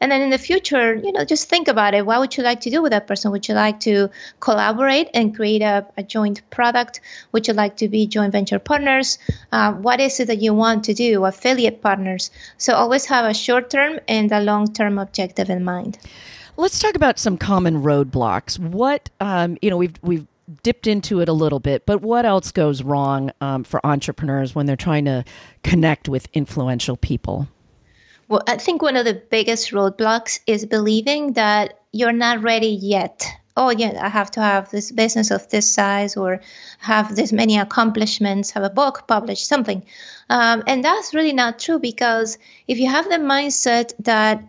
And 0.00 0.10
then 0.12 0.20
in 0.20 0.30
the 0.30 0.38
future, 0.38 0.94
you 0.94 1.12
know, 1.12 1.24
just 1.24 1.48
think 1.48 1.68
about 1.68 1.94
it. 1.94 2.04
What 2.04 2.20
would 2.20 2.36
you 2.36 2.42
like 2.42 2.60
to 2.62 2.70
do 2.70 2.82
with 2.82 2.90
that 2.92 3.06
person? 3.06 3.30
Would 3.30 3.48
you 3.48 3.54
like 3.54 3.80
to 3.80 4.10
collaborate 4.40 5.08
and 5.14 5.34
create 5.34 5.62
a, 5.62 5.86
a 5.96 6.02
joint 6.02 6.42
product? 6.50 7.00
Would 7.32 7.48
you 7.48 7.54
like 7.54 7.78
to 7.78 7.88
be 7.88 8.06
joint 8.06 8.32
venture 8.32 8.58
partners? 8.58 9.18
Uh, 9.50 9.72
what 9.72 10.00
is 10.00 10.20
it 10.20 10.26
that 10.26 10.42
you 10.42 10.52
want 10.52 10.84
to 10.84 10.94
do? 10.94 11.24
Affiliate 11.24 11.80
partners. 11.80 12.30
So 12.58 12.74
always 12.74 13.06
have 13.06 13.24
a 13.24 13.32
short 13.32 13.70
term 13.70 14.00
and 14.06 14.30
a 14.32 14.40
long 14.40 14.74
term 14.74 14.98
objective 14.98 15.48
in 15.48 15.64
mind. 15.64 15.96
Let's 16.56 16.78
talk 16.78 16.94
about 16.94 17.18
some 17.18 17.36
common 17.36 17.82
roadblocks. 17.82 18.58
What 18.58 19.10
um, 19.20 19.58
you 19.60 19.70
know, 19.70 19.76
we've 19.76 19.94
we've 20.02 20.26
dipped 20.62 20.86
into 20.86 21.20
it 21.20 21.28
a 21.28 21.32
little 21.32 21.60
bit, 21.60 21.86
but 21.86 22.02
what 22.02 22.24
else 22.24 22.52
goes 22.52 22.82
wrong 22.82 23.32
um, 23.40 23.64
for 23.64 23.84
entrepreneurs 23.84 24.54
when 24.54 24.66
they're 24.66 24.76
trying 24.76 25.06
to 25.06 25.24
connect 25.62 26.08
with 26.08 26.28
influential 26.32 26.96
people? 26.96 27.48
Well, 28.28 28.42
I 28.46 28.56
think 28.56 28.82
one 28.82 28.96
of 28.96 29.04
the 29.04 29.14
biggest 29.14 29.72
roadblocks 29.72 30.40
is 30.46 30.64
believing 30.64 31.34
that 31.34 31.80
you're 31.92 32.12
not 32.12 32.42
ready 32.42 32.68
yet. 32.68 33.26
Oh, 33.56 33.70
yeah, 33.70 34.00
I 34.02 34.08
have 34.08 34.32
to 34.32 34.40
have 34.40 34.70
this 34.70 34.90
business 34.90 35.30
of 35.30 35.48
this 35.48 35.72
size 35.72 36.16
or 36.16 36.40
have 36.78 37.14
this 37.14 37.32
many 37.32 37.58
accomplishments, 37.58 38.50
have 38.52 38.64
a 38.64 38.70
book 38.70 39.06
published, 39.06 39.46
something. 39.46 39.84
Um, 40.28 40.64
and 40.66 40.82
that's 40.82 41.14
really 41.14 41.32
not 41.32 41.60
true 41.60 41.78
because 41.78 42.38
if 42.66 42.78
you 42.78 42.88
have 42.88 43.08
the 43.08 43.16
mindset 43.16 43.92
that 44.00 44.42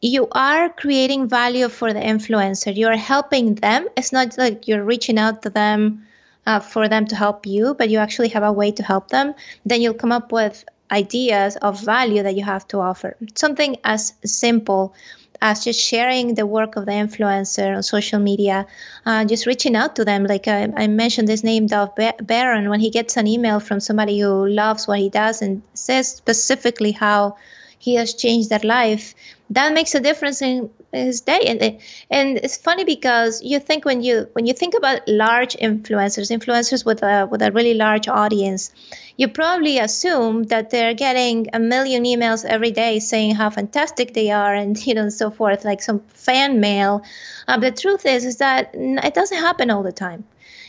you 0.00 0.28
are 0.32 0.68
creating 0.68 1.28
value 1.28 1.68
for 1.68 1.92
the 1.92 2.00
influencer. 2.00 2.74
You 2.74 2.88
are 2.88 2.96
helping 2.96 3.56
them. 3.56 3.88
It's 3.96 4.12
not 4.12 4.38
like 4.38 4.68
you're 4.68 4.84
reaching 4.84 5.18
out 5.18 5.42
to 5.42 5.50
them 5.50 6.06
uh, 6.46 6.60
for 6.60 6.88
them 6.88 7.06
to 7.06 7.16
help 7.16 7.46
you, 7.46 7.74
but 7.74 7.90
you 7.90 7.98
actually 7.98 8.28
have 8.28 8.42
a 8.42 8.52
way 8.52 8.70
to 8.72 8.82
help 8.82 9.08
them. 9.08 9.34
Then 9.66 9.82
you'll 9.82 9.94
come 9.94 10.12
up 10.12 10.30
with 10.32 10.64
ideas 10.90 11.56
of 11.56 11.80
value 11.80 12.22
that 12.22 12.36
you 12.36 12.44
have 12.44 12.66
to 12.68 12.78
offer. 12.78 13.16
Something 13.34 13.76
as 13.84 14.14
simple 14.24 14.94
as 15.40 15.64
just 15.64 15.80
sharing 15.80 16.34
the 16.34 16.46
work 16.46 16.76
of 16.76 16.86
the 16.86 16.92
influencer 16.92 17.76
on 17.76 17.82
social 17.82 18.18
media, 18.18 18.66
uh, 19.06 19.24
just 19.24 19.46
reaching 19.46 19.76
out 19.76 19.96
to 19.96 20.04
them. 20.04 20.24
Like 20.24 20.48
I, 20.48 20.72
I 20.76 20.86
mentioned 20.86 21.28
this 21.28 21.44
name, 21.44 21.66
Dov 21.66 21.94
Baron, 22.22 22.68
when 22.70 22.80
he 22.80 22.90
gets 22.90 23.16
an 23.16 23.26
email 23.26 23.60
from 23.60 23.80
somebody 23.80 24.18
who 24.20 24.46
loves 24.48 24.88
what 24.88 24.98
he 24.98 25.10
does 25.10 25.42
and 25.42 25.62
says 25.74 26.08
specifically 26.08 26.92
how 26.92 27.36
he 27.78 27.94
has 27.94 28.14
changed 28.14 28.50
their 28.50 28.60
life 28.60 29.14
that 29.50 29.72
makes 29.72 29.94
a 29.94 30.00
difference 30.00 30.42
in 30.42 30.70
his 30.92 31.22
day. 31.22 31.40
And 31.46 31.80
and 32.10 32.38
it's 32.38 32.56
funny 32.56 32.84
because 32.84 33.42
you 33.42 33.58
think 33.58 33.84
when 33.84 34.02
you 34.02 34.28
when 34.32 34.46
you 34.46 34.52
think 34.52 34.74
about 34.74 35.06
large 35.08 35.56
influencers 35.56 36.30
influencers 36.30 36.84
with 36.84 37.02
a 37.02 37.26
with 37.30 37.42
a 37.42 37.50
really 37.52 37.74
large 37.74 38.08
audience 38.08 38.70
you 39.16 39.26
probably 39.26 39.78
assume 39.78 40.44
that 40.44 40.70
they're 40.70 40.94
getting 40.94 41.48
a 41.52 41.58
million 41.58 42.04
emails 42.04 42.44
every 42.44 42.70
day 42.70 42.98
saying 42.98 43.34
how 43.34 43.50
fantastic 43.50 44.14
they 44.14 44.30
are 44.30 44.54
and 44.54 44.86
you 44.86 44.94
know 44.94 45.02
and 45.02 45.12
so 45.12 45.30
forth 45.30 45.64
like 45.64 45.80
some 45.80 46.00
fan 46.08 46.60
mail. 46.60 47.02
Uh, 47.46 47.58
the 47.58 47.70
truth 47.70 48.04
is 48.04 48.24
is 48.24 48.36
that 48.36 48.70
it 48.74 49.14
doesn't 49.14 49.38
happen 49.38 49.70
all 49.70 49.82
the 49.82 49.92
time. 49.92 50.24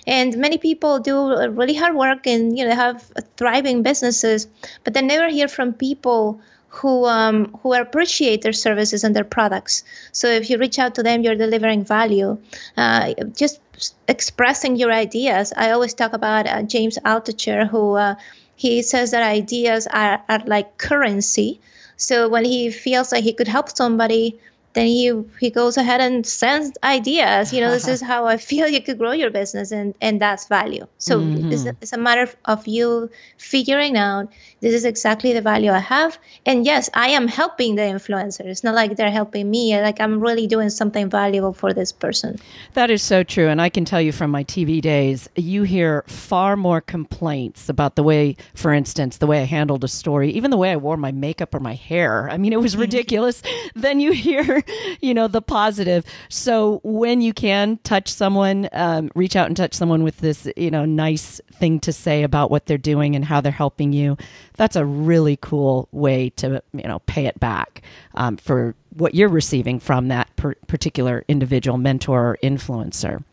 And 0.08 0.38
many 0.38 0.58
people 0.58 1.00
do 1.00 1.50
really 1.50 1.76
hard 1.76 1.96
work 1.96 2.26
and 2.26 2.58
you 2.58 2.66
know 2.66 2.74
have 2.74 3.12
thriving 3.36 3.84
businesses 3.84 4.48
but 4.86 4.94
they 4.94 5.02
never 5.02 5.28
hear 5.28 5.50
from 5.50 5.74
people 5.74 6.40
who 6.70 7.06
um, 7.06 7.58
who 7.62 7.74
appreciate 7.74 8.42
their 8.42 8.54
services 8.54 9.04
and 9.04 9.16
their 9.16 9.24
products. 9.24 9.84
So 10.12 10.28
if 10.28 10.50
you 10.50 10.58
reach 10.58 10.80
out 10.80 10.96
to 10.96 11.04
them, 11.04 11.24
you're 11.24 11.36
delivering 11.36 11.84
value. 11.84 12.38
Uh, 12.78 13.14
just 13.36 13.60
expressing 14.08 14.76
your 14.76 14.92
ideas. 14.92 15.54
I 15.56 15.72
always 15.72 15.94
talk 15.94 16.14
about 16.14 16.48
uh, 16.48 16.64
James 16.64 16.98
Altucher, 17.06 17.68
who 17.68 17.94
uh, 17.94 18.16
he 18.56 18.82
says 18.82 19.12
that 19.12 19.24
ideas 19.24 19.88
are, 19.88 20.22
are 20.30 20.44
like 20.46 20.78
currency. 20.78 21.60
So 21.98 22.30
when 22.30 22.46
he 22.46 22.72
feels 22.72 23.12
like 23.12 23.24
he 23.24 23.34
could 23.34 23.48
help 23.48 23.76
somebody 23.76 24.40
then 24.74 24.86
he 24.86 25.12
he 25.40 25.50
goes 25.50 25.78
ahead 25.78 26.02
and 26.02 26.26
sends 26.26 26.78
ideas. 26.84 27.52
You 27.54 27.62
know 27.62 27.72
this 27.72 27.88
is 27.88 28.02
how 28.12 28.26
i 28.26 28.38
feel 28.38 28.68
you 28.68 28.82
could 28.82 28.98
grow 28.98 29.12
your 29.12 29.30
business 29.32 29.72
and 29.72 29.96
and 30.02 30.22
that's 30.22 30.48
value. 30.48 30.86
So 30.98 31.20
mm-hmm. 31.20 31.52
it's, 31.52 31.66
a, 31.66 31.76
it's, 31.82 31.94
a, 31.94 31.98
matter 31.98 32.30
of 32.46 32.68
you 32.68 33.10
figuring 33.38 33.98
out 33.98 34.32
this 34.62 34.74
is 34.74 34.86
exactly 34.86 35.34
the 35.34 35.42
value 35.42 35.72
i 35.72 35.80
have. 35.80 36.18
And 36.46 36.66
yes 36.66 36.90
i 36.94 37.10
am 37.10 37.28
helping 37.28 37.76
the 37.76 37.82
influencer. 37.82 38.46
It's 38.46 38.64
not 38.64 38.76
like 38.76 38.96
they're 38.96 39.12
helping 39.12 39.50
me 39.50 39.80
like 39.82 40.00
i'm 40.00 40.20
really 40.20 40.48
doing 40.48 40.70
something 40.70 41.10
valuable 41.10 41.54
for 41.54 41.74
this 41.74 41.92
person. 41.92 42.38
That 42.74 42.90
is 42.90 43.02
so 43.02 43.24
true 43.24 43.48
and 43.48 43.62
i 43.62 43.70
can 43.70 43.86
tell 43.86 44.02
you 44.02 44.12
from 44.12 44.32
my 44.32 44.44
tv 44.44 44.82
days 44.82 45.30
you 45.36 45.64
hear 45.64 46.04
far 46.08 46.56
more 46.56 46.82
complaints 46.82 47.70
about 47.70 47.96
the 47.96 48.04
way 48.04 48.36
for 48.54 48.74
instance 48.74 49.18
the 49.18 49.28
way 49.28 49.42
i 49.42 49.46
handled 49.46 49.84
a 49.84 49.88
story 49.88 50.32
even 50.32 50.52
the 50.52 50.58
way 50.58 50.72
i 50.72 50.76
wore 50.76 50.98
my 50.98 51.12
makeup 51.12 51.54
or 51.56 51.60
my 51.60 51.74
hair. 51.74 52.30
I 52.30 52.38
mean 52.38 52.54
it 52.54 52.62
was 52.62 52.78
ridiculous 52.86 53.42
then 53.76 54.00
you 54.00 54.12
hear 54.12 54.59
you 55.02 55.14
know, 55.14 55.28
the 55.28 55.42
positive. 55.42 56.06
So 56.30 56.80
when 56.84 57.22
you 57.22 57.34
can 57.34 57.80
touch 57.84 58.08
someone, 58.10 58.70
um, 58.74 59.10
reach 59.16 59.36
out 59.36 59.48
and 59.48 59.58
touch 59.58 59.74
someone 59.74 60.04
with 60.04 60.18
this, 60.18 60.48
you 60.56 60.72
know, 60.72 60.86
nice 60.86 61.42
thing 61.54 61.80
to 61.82 61.94
say 61.94 62.24
about 62.24 62.52
what 62.52 62.66
they're 62.66 62.78
doing 62.78 63.16
and 63.16 63.26
how 63.26 63.42
they're 63.42 63.52
helping 63.52 63.94
you. 63.94 64.18
That's 64.58 64.76
a 64.76 64.86
really 64.86 65.38
cool 65.38 65.88
way 65.92 66.30
to, 66.32 66.62
you 66.74 66.88
know, 66.88 67.00
pay 67.00 67.26
it 67.26 67.40
back 67.40 67.82
um, 68.16 68.38
for 68.38 68.76
what 68.96 69.16
you're 69.16 69.30
receiving 69.30 69.80
from 69.80 70.08
that 70.10 70.36
per- 70.36 70.56
particular 70.68 71.24
individual 71.28 71.78
mentor 71.78 72.32
or 72.32 72.38
influencer. 72.44 73.24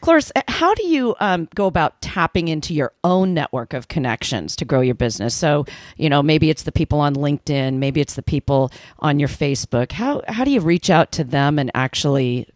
Cloris, 0.00 0.32
uh, 0.34 0.42
how 0.48 0.74
do 0.74 0.86
you 0.86 1.14
um, 1.20 1.48
go 1.54 1.66
about 1.66 2.00
tapping 2.00 2.48
into 2.48 2.74
your 2.74 2.92
own 3.04 3.34
network 3.34 3.72
of 3.72 3.88
connections 3.88 4.56
to 4.56 4.64
grow 4.64 4.80
your 4.80 4.94
business? 4.94 5.34
So, 5.34 5.66
you 5.96 6.08
know, 6.08 6.22
maybe 6.22 6.50
it's 6.50 6.62
the 6.62 6.72
people 6.72 7.00
on 7.00 7.14
LinkedIn, 7.14 7.74
maybe 7.74 8.00
it's 8.00 8.14
the 8.14 8.22
people 8.22 8.70
on 8.98 9.18
your 9.18 9.28
Facebook. 9.28 9.92
How 9.92 10.22
how 10.28 10.44
do 10.44 10.50
you 10.50 10.60
reach 10.60 10.90
out 10.90 11.12
to 11.12 11.24
them 11.24 11.58
and 11.58 11.70
actually 11.74 12.48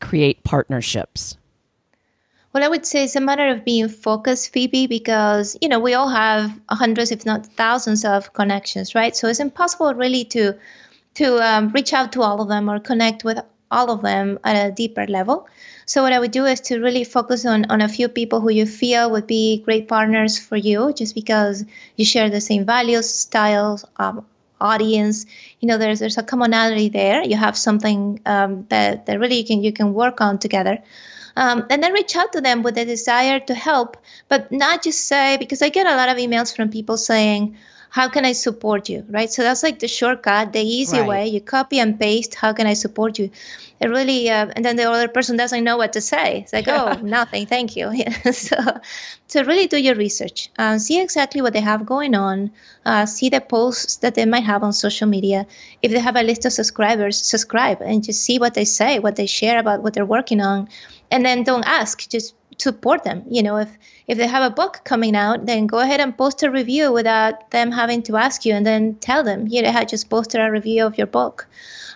create 0.00 0.44
partnerships? 0.44 1.36
Well, 2.52 2.64
I 2.64 2.68
would 2.68 2.86
say 2.86 3.04
it's 3.04 3.14
a 3.14 3.20
matter 3.20 3.48
of 3.48 3.64
being 3.64 3.88
focused, 3.88 4.52
Phoebe, 4.52 4.86
because 4.86 5.56
you 5.60 5.68
know 5.68 5.78
we 5.78 5.94
all 5.94 6.08
have 6.08 6.58
hundreds, 6.70 7.12
if 7.12 7.26
not 7.26 7.46
thousands, 7.46 8.04
of 8.04 8.32
connections, 8.32 8.94
right? 8.94 9.14
So 9.14 9.28
it's 9.28 9.40
impossible 9.40 9.94
really 9.94 10.24
to 10.26 10.56
to 11.14 11.36
um, 11.38 11.70
reach 11.70 11.92
out 11.92 12.12
to 12.12 12.22
all 12.22 12.40
of 12.40 12.48
them 12.48 12.70
or 12.70 12.80
connect 12.80 13.24
with 13.24 13.38
all 13.70 13.90
of 13.90 14.02
them 14.02 14.38
at 14.44 14.66
a 14.66 14.72
deeper 14.72 15.06
level. 15.06 15.46
So 15.86 16.02
what 16.02 16.12
I 16.12 16.18
would 16.18 16.30
do 16.30 16.44
is 16.44 16.60
to 16.68 16.80
really 16.80 17.04
focus 17.04 17.46
on 17.46 17.70
on 17.70 17.80
a 17.80 17.88
few 17.88 18.08
people 18.08 18.40
who 18.40 18.50
you 18.50 18.66
feel 18.66 19.10
would 19.10 19.26
be 19.26 19.62
great 19.64 19.88
partners 19.88 20.38
for 20.38 20.56
you, 20.56 20.92
just 20.92 21.14
because 21.14 21.64
you 21.96 22.04
share 22.04 22.30
the 22.30 22.40
same 22.40 22.64
values, 22.64 23.08
styles, 23.08 23.84
um, 23.96 24.26
audience. 24.60 25.26
You 25.60 25.68
know, 25.68 25.78
there's 25.78 26.00
there's 26.00 26.18
a 26.18 26.22
commonality 26.22 26.88
there. 26.88 27.22
You 27.22 27.36
have 27.36 27.56
something 27.56 28.20
um, 28.26 28.66
that 28.68 29.06
that 29.06 29.20
really 29.20 29.38
you 29.38 29.44
can 29.44 29.62
you 29.62 29.72
can 29.72 29.94
work 29.94 30.20
on 30.20 30.38
together. 30.38 30.78
Um, 31.36 31.66
and 31.70 31.80
then 31.80 31.92
reach 31.92 32.16
out 32.16 32.32
to 32.32 32.40
them 32.40 32.64
with 32.64 32.76
a 32.78 32.84
desire 32.84 33.38
to 33.38 33.54
help, 33.54 33.96
but 34.28 34.50
not 34.50 34.82
just 34.82 35.06
say, 35.06 35.36
because 35.36 35.62
I 35.62 35.68
get 35.68 35.86
a 35.86 35.94
lot 35.94 36.08
of 36.08 36.16
emails 36.16 36.54
from 36.54 36.68
people 36.68 36.96
saying, 36.96 37.56
how 37.90 38.08
can 38.08 38.24
I 38.24 38.32
support 38.32 38.88
you? 38.88 39.04
Right. 39.08 39.30
So 39.30 39.42
that's 39.42 39.62
like 39.62 39.78
the 39.78 39.88
shortcut, 39.88 40.52
the 40.52 40.60
easy 40.60 40.98
right. 40.98 41.08
way. 41.08 41.28
You 41.28 41.40
copy 41.40 41.78
and 41.78 41.98
paste. 41.98 42.34
How 42.34 42.52
can 42.52 42.66
I 42.66 42.74
support 42.74 43.18
you? 43.18 43.30
It 43.80 43.88
really, 43.88 44.28
uh, 44.28 44.50
and 44.54 44.64
then 44.64 44.76
the 44.76 44.90
other 44.90 45.08
person 45.08 45.36
doesn't 45.36 45.62
know 45.64 45.76
what 45.76 45.92
to 45.92 46.00
say. 46.00 46.40
It's 46.40 46.52
like, 46.52 46.68
oh, 46.68 46.94
nothing, 47.02 47.46
thank 47.46 47.76
you. 47.76 47.92
so, 48.32 48.56
so 49.28 49.44
really 49.44 49.68
do 49.68 49.80
your 49.80 49.94
research. 49.94 50.50
Uh, 50.58 50.78
see 50.78 51.00
exactly 51.00 51.40
what 51.40 51.52
they 51.52 51.60
have 51.60 51.86
going 51.86 52.14
on. 52.14 52.50
Uh, 52.84 53.06
see 53.06 53.30
the 53.30 53.40
posts 53.40 53.96
that 53.98 54.14
they 54.14 54.26
might 54.26 54.44
have 54.44 54.62
on 54.62 54.72
social 54.72 55.08
media. 55.08 55.46
If 55.80 55.92
they 55.92 56.00
have 56.00 56.16
a 56.16 56.22
list 56.22 56.44
of 56.44 56.52
subscribers, 56.52 57.24
subscribe 57.24 57.80
and 57.80 58.02
just 58.02 58.22
see 58.22 58.38
what 58.38 58.54
they 58.54 58.64
say, 58.64 58.98
what 58.98 59.16
they 59.16 59.26
share 59.26 59.58
about 59.58 59.82
what 59.82 59.94
they're 59.94 60.04
working 60.04 60.40
on, 60.40 60.68
and 61.10 61.24
then 61.24 61.44
don't 61.44 61.64
ask. 61.66 62.08
Just 62.08 62.34
support 62.58 63.04
them. 63.04 63.24
You 63.30 63.42
know, 63.42 63.56
if 63.56 63.70
if 64.06 64.18
they 64.18 64.26
have 64.26 64.42
a 64.42 64.54
book 64.54 64.80
coming 64.84 65.16
out, 65.16 65.46
then 65.46 65.66
go 65.66 65.78
ahead 65.78 66.00
and 66.00 66.16
post 66.16 66.42
a 66.42 66.50
review 66.50 66.92
without 66.92 67.50
them 67.50 67.70
having 67.72 68.02
to 68.04 68.16
ask 68.16 68.44
you, 68.44 68.54
and 68.54 68.66
then 68.66 68.96
tell 68.96 69.24
them, 69.24 69.46
you 69.48 69.62
know, 69.62 69.70
I 69.70 69.84
just 69.84 70.10
posted 70.10 70.40
a 70.40 70.50
review 70.50 70.86
of 70.86 70.98
your 70.98 71.06
book. 71.06 71.46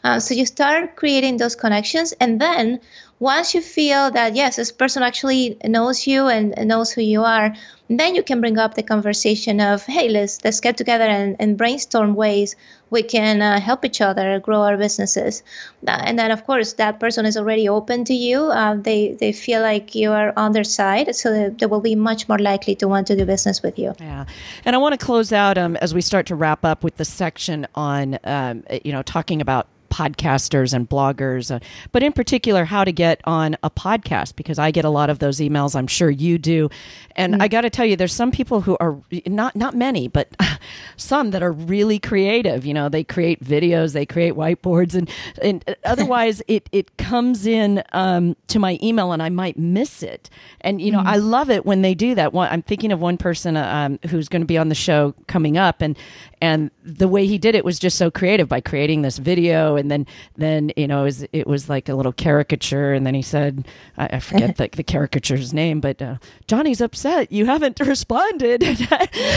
Uh, 0.04 0.18
so 0.18 0.34
you 0.34 0.46
start 0.46 0.96
creating 0.96 1.36
those 1.36 1.56
connections, 1.56 2.12
and 2.20 2.40
then 2.40 2.80
once 3.20 3.54
you 3.54 3.60
feel 3.60 4.10
that 4.10 4.34
yes, 4.34 4.56
this 4.56 4.72
person 4.72 5.02
actually 5.02 5.56
knows 5.64 6.06
you 6.06 6.26
and 6.26 6.54
knows 6.66 6.90
who 6.90 7.02
you 7.02 7.22
are, 7.22 7.54
then 7.98 8.14
you 8.14 8.22
can 8.22 8.40
bring 8.40 8.58
up 8.58 8.74
the 8.74 8.82
conversation 8.82 9.60
of 9.60 9.84
hey, 9.86 10.08
let's 10.08 10.44
let's 10.44 10.60
get 10.60 10.76
together 10.76 11.04
and, 11.04 11.36
and 11.38 11.56
brainstorm 11.56 12.14
ways 12.14 12.56
we 12.90 13.02
can 13.02 13.40
uh, 13.40 13.58
help 13.58 13.84
each 13.84 14.00
other 14.00 14.38
grow 14.38 14.60
our 14.60 14.76
businesses. 14.76 15.42
Uh, 15.86 15.90
and 16.04 16.18
then 16.18 16.30
of 16.30 16.44
course 16.44 16.74
that 16.74 17.00
person 17.00 17.24
is 17.24 17.36
already 17.36 17.68
open 17.68 18.04
to 18.04 18.14
you. 18.14 18.44
Uh, 18.44 18.76
they 18.76 19.12
they 19.14 19.32
feel 19.32 19.62
like 19.62 19.94
you 19.94 20.12
are 20.12 20.32
on 20.36 20.52
their 20.52 20.64
side, 20.64 21.16
so 21.16 21.32
they, 21.32 21.48
they, 21.48 21.66
will 21.66 21.80
be 21.80 21.94
much 21.94 22.28
more 22.28 22.38
likely 22.38 22.74
to 22.76 22.86
want 22.86 23.06
to 23.06 23.16
do 23.16 23.24
business 23.24 23.62
with 23.62 23.78
you. 23.78 23.94
Yeah, 23.98 24.26
and 24.64 24.76
I 24.76 24.78
want 24.78 24.98
to 24.98 25.04
close 25.04 25.32
out 25.32 25.56
um, 25.58 25.76
as 25.76 25.94
we 25.94 26.02
start 26.02 26.26
to 26.26 26.34
wrap 26.34 26.64
up 26.64 26.84
with 26.84 26.96
the 26.96 27.04
section 27.04 27.66
on 27.74 28.18
um, 28.24 28.62
you 28.84 28.92
know 28.92 29.02
talking 29.02 29.40
about 29.40 29.66
podcasters 29.92 30.72
and 30.72 30.88
bloggers, 30.88 31.54
uh, 31.54 31.60
but 31.92 32.02
in 32.02 32.12
particular, 32.12 32.64
how 32.64 32.82
to 32.82 32.92
get 32.92 33.20
on 33.24 33.56
a 33.62 33.70
podcast 33.70 34.36
because 34.36 34.58
I 34.58 34.70
get 34.70 34.86
a 34.86 34.90
lot 34.90 35.10
of 35.10 35.18
those 35.18 35.38
emails. 35.38 35.76
I'm 35.76 35.86
sure 35.86 36.08
you 36.08 36.38
do, 36.38 36.70
and 37.14 37.34
mm-hmm. 37.34 37.42
I 37.42 37.48
got 37.48 37.60
to 37.60 37.70
tell 37.70 37.84
you, 37.84 37.94
there's 37.94 38.14
some 38.14 38.32
people 38.32 38.62
who 38.62 38.76
are 38.80 38.96
not 39.26 39.54
not 39.54 39.74
many, 39.74 40.08
but 40.08 40.34
some 40.96 41.30
that 41.32 41.42
are 41.42 41.52
really 41.52 41.98
creative. 41.98 42.64
You 42.64 42.72
know, 42.72 42.88
they 42.88 43.04
create 43.04 43.44
videos, 43.44 43.92
they 43.92 44.06
create 44.06 44.32
whiteboards, 44.34 44.94
and 44.94 45.10
and 45.42 45.76
otherwise, 45.84 46.42
it 46.48 46.68
it 46.72 46.96
comes 46.96 47.46
in 47.46 47.82
um, 47.92 48.34
to 48.48 48.58
my 48.58 48.78
email, 48.82 49.12
and 49.12 49.22
I 49.22 49.28
might 49.28 49.58
miss 49.58 50.02
it. 50.02 50.30
And 50.62 50.80
you 50.80 50.90
know, 50.90 51.00
mm-hmm. 51.00 51.08
I 51.08 51.16
love 51.16 51.50
it 51.50 51.66
when 51.66 51.82
they 51.82 51.94
do 51.94 52.14
that. 52.14 52.32
One, 52.32 52.48
I'm 52.50 52.62
thinking 52.62 52.92
of 52.92 53.00
one 53.00 53.18
person 53.18 53.58
uh, 53.58 53.66
um, 53.72 53.98
who's 54.08 54.28
going 54.28 54.42
to 54.42 54.46
be 54.46 54.56
on 54.56 54.70
the 54.70 54.74
show 54.74 55.14
coming 55.26 55.58
up, 55.58 55.82
and 55.82 55.98
and 56.40 56.70
the 56.82 57.08
way 57.08 57.26
he 57.26 57.36
did 57.36 57.54
it 57.54 57.64
was 57.64 57.78
just 57.78 57.98
so 57.98 58.10
creative 58.10 58.48
by 58.48 58.60
creating 58.60 59.02
this 59.02 59.18
video 59.18 59.76
and 59.82 59.90
then 59.90 60.06
then 60.36 60.72
you 60.76 60.88
know 60.88 61.02
it 61.02 61.04
was, 61.04 61.22
it 61.32 61.46
was 61.46 61.68
like 61.68 61.88
a 61.88 61.94
little 61.94 62.12
caricature. 62.12 62.92
And 62.92 63.06
then 63.06 63.14
he 63.14 63.22
said 63.22 63.66
i, 63.96 64.06
I 64.16 64.18
forget 64.18 64.56
the, 64.56 64.68
the 64.72 64.82
caricature's 64.82 65.52
name 65.52 65.80
but 65.80 66.02
uh, 66.02 66.16
johnny's 66.46 66.80
upset. 66.80 67.30
You 67.30 67.46
haven't 67.46 67.78
responded. 67.86 68.62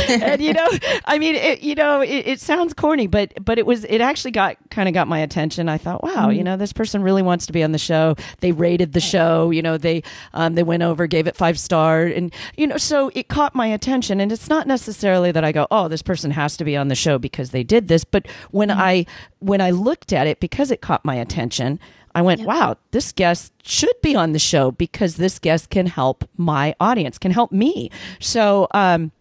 And 0.07 0.41
you 0.41 0.53
know 0.53 0.67
i 1.05 1.19
mean 1.19 1.35
it, 1.35 1.61
you 1.61 1.75
know 1.75 2.01
it, 2.01 2.27
it, 2.27 2.39
sounds 2.39 2.73
corny 2.73 3.07
but 3.07 3.33
but 3.43 3.57
it 3.57 3.65
was 3.65 3.83
it 3.85 4.01
actually 4.01 4.31
got 4.31 4.57
kind 4.69 4.87
of 4.87 4.93
got 4.93 5.07
my 5.07 5.19
attention. 5.19 5.69
I 5.69 5.77
thought 5.77 6.03
wow 6.03 6.27
mm-hmm. 6.27 6.31
you 6.31 6.43
know 6.43 6.57
this 6.57 6.73
person 6.73 7.03
really 7.03 7.21
wants 7.21 7.45
to 7.47 7.53
be 7.53 7.63
on 7.63 7.71
the 7.71 7.77
show. 7.77 8.15
They 8.39 8.51
rated 8.51 8.93
the 8.93 8.99
show 8.99 9.51
you 9.51 9.61
know 9.61 9.77
they 9.77 10.03
um, 10.33 10.55
they 10.55 10.63
went 10.63 10.83
over 10.83 11.07
gave 11.07 11.27
it 11.27 11.35
five 11.35 11.59
star. 11.59 12.03
And 12.03 12.33
you 12.57 12.67
know 12.67 12.77
so 12.77 13.11
it 13.13 13.27
caught 13.27 13.53
my 13.55 13.67
attention. 13.67 14.19
And 14.19 14.31
it's 14.31 14.49
not 14.49 14.67
necessarily 14.67 15.31
that 15.31 15.43
i 15.43 15.51
go 15.51 15.67
oh 15.71 15.87
this 15.87 16.01
person 16.01 16.31
has 16.31 16.57
to 16.57 16.63
be 16.63 16.75
on 16.75 16.87
the 16.87 16.95
the 16.95 17.01
show 17.01 17.19
because 17.19 17.51
they 17.51 17.63
did 17.63 17.87
this. 17.87 18.03
But 18.03 18.27
when 18.51 18.69
mm-hmm. 18.69 18.79
I 18.79 19.05
when 19.45 19.61
I 19.61 19.71
looked 19.71 20.11
at 20.11 20.27
it 20.27 20.39
because 20.39 20.71
it 20.71 20.81
caught 20.81 21.05
my 21.05 21.15
attention, 21.15 21.79
I 22.15 22.21
went, 22.21 22.41
yeah. 22.41 22.47
wow, 22.47 22.77
this 22.91 23.11
guest 23.11 23.53
should 23.63 23.95
be 24.01 24.15
on 24.15 24.31
the 24.31 24.39
show 24.39 24.71
because 24.71 25.17
this 25.17 25.37
guest 25.37 25.69
can 25.69 25.85
help 25.85 26.27
my 26.37 26.75
audience, 26.79 27.17
can 27.17 27.31
help 27.31 27.51
me. 27.51 27.91
So, 28.19 28.67
um, 28.71 29.11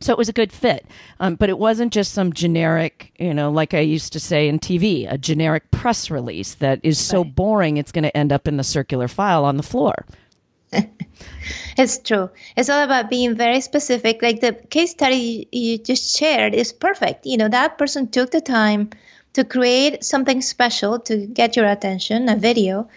so 0.00 0.12
it 0.12 0.18
was 0.18 0.28
a 0.28 0.32
good 0.32 0.52
fit. 0.52 0.86
Um, 1.20 1.36
but 1.36 1.48
it 1.48 1.58
wasn't 1.58 1.92
just 1.92 2.12
some 2.12 2.32
generic, 2.32 3.12
you 3.18 3.34
know, 3.34 3.50
like 3.50 3.74
I 3.74 3.80
used 3.80 4.12
to 4.14 4.20
say 4.20 4.48
in 4.48 4.58
TV, 4.58 5.10
a 5.10 5.16
generic 5.16 5.70
press 5.70 6.10
release 6.10 6.54
that 6.56 6.80
is 6.82 6.98
so 6.98 7.22
right. 7.22 7.34
boring 7.34 7.76
it's 7.76 7.92
going 7.92 8.04
to 8.04 8.16
end 8.16 8.32
up 8.32 8.48
in 8.48 8.56
the 8.56 8.64
circular 8.64 9.08
file 9.08 9.44
on 9.44 9.56
the 9.56 9.62
floor. 9.62 10.06
it's 11.76 11.98
true. 11.98 12.30
It's 12.56 12.68
all 12.68 12.82
about 12.82 13.10
being 13.10 13.36
very 13.36 13.60
specific. 13.60 14.22
Like 14.22 14.40
the 14.40 14.52
case 14.52 14.90
study 14.90 15.48
you 15.52 15.78
just 15.78 16.16
shared 16.16 16.54
is 16.54 16.72
perfect. 16.72 17.26
You 17.26 17.36
know, 17.36 17.48
that 17.48 17.78
person 17.78 18.08
took 18.08 18.30
the 18.30 18.40
time 18.40 18.90
to 19.38 19.44
create 19.44 20.02
something 20.02 20.42
special 20.42 20.98
to 20.98 21.26
get 21.26 21.54
your 21.54 21.66
attention, 21.66 22.28
a 22.28 22.34
video, 22.34 22.88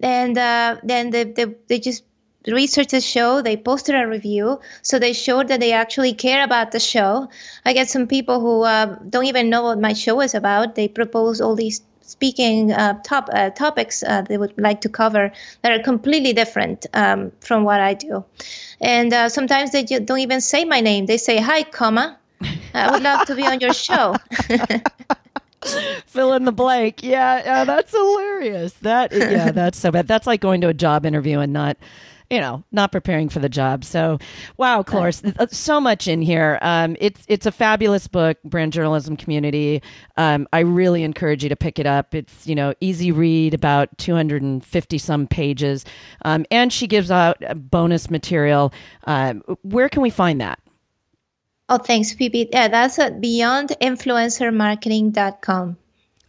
and 0.00 0.38
uh, 0.38 0.76
then 0.84 1.10
they, 1.10 1.24
they, 1.24 1.46
they 1.66 1.78
just 1.80 2.04
researched 2.46 2.92
the 2.92 3.00
show 3.00 3.42
they 3.42 3.56
posted 3.56 3.94
a 3.94 4.06
review 4.06 4.60
so 4.80 4.98
they 4.98 5.12
showed 5.12 5.48
that 5.48 5.60
they 5.60 5.72
actually 5.72 6.14
care 6.14 6.42
about 6.44 6.70
the 6.70 6.80
show 6.80 7.28
i 7.66 7.74
get 7.74 7.90
some 7.90 8.06
people 8.06 8.40
who 8.40 8.62
uh, 8.62 8.96
don't 9.10 9.26
even 9.26 9.50
know 9.50 9.64
what 9.64 9.78
my 9.78 9.92
show 9.92 10.20
is 10.22 10.34
about 10.34 10.76
they 10.76 10.88
propose 10.88 11.42
all 11.42 11.56
these 11.56 11.82
speaking 12.08 12.72
uh, 12.72 12.98
top 13.04 13.28
uh, 13.32 13.50
topics 13.50 14.02
uh, 14.02 14.22
they 14.22 14.38
would 14.38 14.54
like 14.56 14.80
to 14.80 14.88
cover 14.88 15.30
that 15.62 15.72
are 15.72 15.82
completely 15.82 16.32
different 16.32 16.86
um, 16.94 17.30
from 17.40 17.64
what 17.64 17.80
I 17.80 17.92
do. 17.94 18.24
And 18.80 19.12
uh, 19.12 19.28
sometimes 19.28 19.72
they 19.72 19.84
don't 19.84 20.20
even 20.20 20.40
say 20.40 20.64
my 20.64 20.80
name. 20.80 21.04
They 21.04 21.18
say, 21.18 21.36
"Hi, 21.38 21.64
comma. 21.64 22.18
I 22.72 22.90
would 22.90 23.02
love 23.02 23.26
to 23.26 23.34
be 23.34 23.44
on 23.44 23.60
your 23.60 23.74
show." 23.74 24.14
Fill 26.06 26.32
in 26.34 26.44
the 26.44 26.52
blank. 26.52 27.02
Yeah, 27.02 27.42
yeah, 27.44 27.64
that's 27.64 27.92
hilarious. 27.92 28.72
That 28.74 29.12
yeah, 29.12 29.50
that's 29.52 29.78
so 29.78 29.90
bad. 29.90 30.08
That's 30.08 30.26
like 30.26 30.40
going 30.40 30.60
to 30.62 30.68
a 30.68 30.74
job 30.74 31.04
interview 31.04 31.40
and 31.40 31.52
not 31.52 31.76
you 32.30 32.40
know, 32.40 32.62
not 32.72 32.92
preparing 32.92 33.28
for 33.28 33.38
the 33.38 33.48
job. 33.48 33.84
So, 33.84 34.18
wow, 34.58 34.82
Cloris, 34.82 35.22
uh, 35.24 35.46
so 35.50 35.80
much 35.80 36.06
in 36.06 36.20
here. 36.20 36.58
Um, 36.60 36.96
it's 37.00 37.22
it's 37.26 37.46
a 37.46 37.52
fabulous 37.52 38.06
book, 38.06 38.36
brand 38.44 38.72
journalism 38.72 39.16
community. 39.16 39.82
Um, 40.16 40.46
I 40.52 40.60
really 40.60 41.02
encourage 41.04 41.42
you 41.42 41.48
to 41.48 41.56
pick 41.56 41.78
it 41.78 41.86
up. 41.86 42.14
It's 42.14 42.46
you 42.46 42.54
know 42.54 42.74
easy 42.80 43.12
read, 43.12 43.54
about 43.54 43.96
two 43.96 44.14
hundred 44.14 44.42
and 44.42 44.64
fifty 44.64 44.98
some 44.98 45.26
pages, 45.26 45.84
um, 46.24 46.44
and 46.50 46.72
she 46.72 46.86
gives 46.86 47.10
out 47.10 47.42
bonus 47.70 48.10
material. 48.10 48.72
Um, 49.04 49.42
where 49.62 49.88
can 49.88 50.02
we 50.02 50.10
find 50.10 50.40
that? 50.40 50.58
Oh, 51.68 51.78
thanks, 51.78 52.12
Phoebe. 52.12 52.48
Yeah, 52.50 52.68
that's 52.68 52.98
at 52.98 53.20
beyondinfluencermarketing.com. 53.20 55.76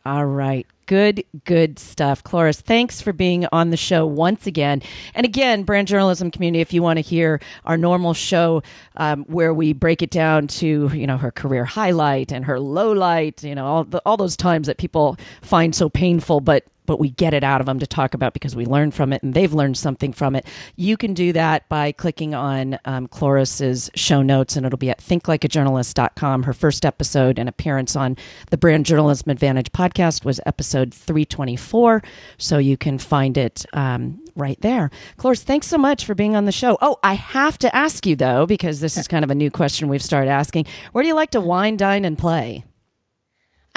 All 0.06 0.26
right. 0.26 0.66
Good, 0.86 1.24
good 1.46 1.78
stuff. 1.78 2.24
Cloris, 2.24 2.62
thanks 2.62 3.00
for 3.00 3.14
being 3.14 3.46
on 3.52 3.70
the 3.70 3.78
show 3.78 4.08
once 4.08 4.48
again. 4.48 4.82
And 5.14 5.24
again, 5.24 5.62
brand 5.62 5.88
journalism 5.88 6.32
community, 6.32 6.62
if 6.62 6.74
you 6.74 6.82
want 6.82 6.98
to 6.98 7.02
hear 7.02 7.40
our 7.66 7.78
normal 7.78 8.16
show 8.16 8.64
um, 8.96 9.24
where 9.26 9.54
we 9.54 9.74
break 9.74 10.02
it 10.02 10.10
down 10.10 10.48
to, 10.48 10.90
you 10.92 11.06
know, 11.06 11.18
her 11.18 11.32
career 11.32 11.64
highlight 11.64 12.32
and 12.32 12.44
her 12.46 12.60
low 12.60 12.92
light, 12.92 13.44
you 13.44 13.54
know, 13.54 13.68
all, 13.68 13.84
the, 13.84 14.02
all 14.04 14.18
those 14.18 14.36
times 14.36 14.66
that 14.66 14.80
people 14.80 15.16
find 15.44 15.76
so 15.76 15.90
painful, 15.90 16.42
but 16.42 16.66
but 16.90 17.00
we 17.00 17.12
get 17.12 17.36
it 17.36 17.44
out 17.44 17.62
of 17.62 17.68
them 17.68 17.78
to 17.78 17.86
talk 17.86 18.16
about 18.16 18.34
because 18.34 18.56
we 18.56 18.66
learn 18.66 18.90
from 18.90 19.14
it 19.14 19.22
and 19.22 19.36
they've 19.36 19.54
learned 19.54 19.78
something 19.78 20.12
from 20.12 20.36
it. 20.36 20.44
You 20.76 20.98
can 20.98 21.14
do 21.14 21.32
that 21.34 21.70
by 21.70 21.92
clicking 21.92 22.34
on 22.34 22.80
um, 22.84 23.08
Cloris's 23.08 23.92
show 23.94 24.24
notes 24.24 24.56
and 24.56 24.66
it'll 24.66 24.80
be 24.80 24.90
at 24.90 24.98
thinklikeajournalist.com. 24.98 26.42
Her 26.42 26.54
first 26.54 26.88
episode 26.88 27.38
and 27.38 27.48
appearance 27.48 27.96
on 27.96 28.18
the 28.50 28.58
Brand 28.58 28.88
Journalism 28.88 29.30
Advantage 29.30 29.72
podcast 29.72 30.26
was 30.26 30.42
episode 30.48 30.92
324. 30.92 32.02
So 32.40 32.58
you 32.58 32.76
can 32.76 32.98
find 32.98 33.38
it 33.38 33.68
um, 33.74 34.20
right 34.36 34.60
there. 34.62 34.90
Cloris, 35.18 35.44
thanks 35.44 35.68
so 35.68 35.78
much 35.78 36.06
for 36.06 36.16
being 36.16 36.36
on 36.36 36.46
the 36.46 36.52
show. 36.52 36.76
Oh, 36.82 36.98
I 37.04 37.14
have 37.14 37.60
to 37.60 37.76
ask 37.76 38.08
you 38.08 38.16
though, 38.16 38.48
because 38.48 38.80
this 38.80 38.98
is 38.98 39.08
kind 39.08 39.24
of 39.24 39.30
a 39.30 39.36
new 39.36 39.52
question 39.52 39.90
we've 39.90 40.02
started 40.02 40.32
asking. 40.32 40.66
Where 40.92 41.04
do 41.04 41.08
you 41.08 41.14
like 41.14 41.30
to 41.32 41.40
wine, 41.40 41.78
dine, 41.78 42.04
and 42.04 42.18
play? 42.18 42.64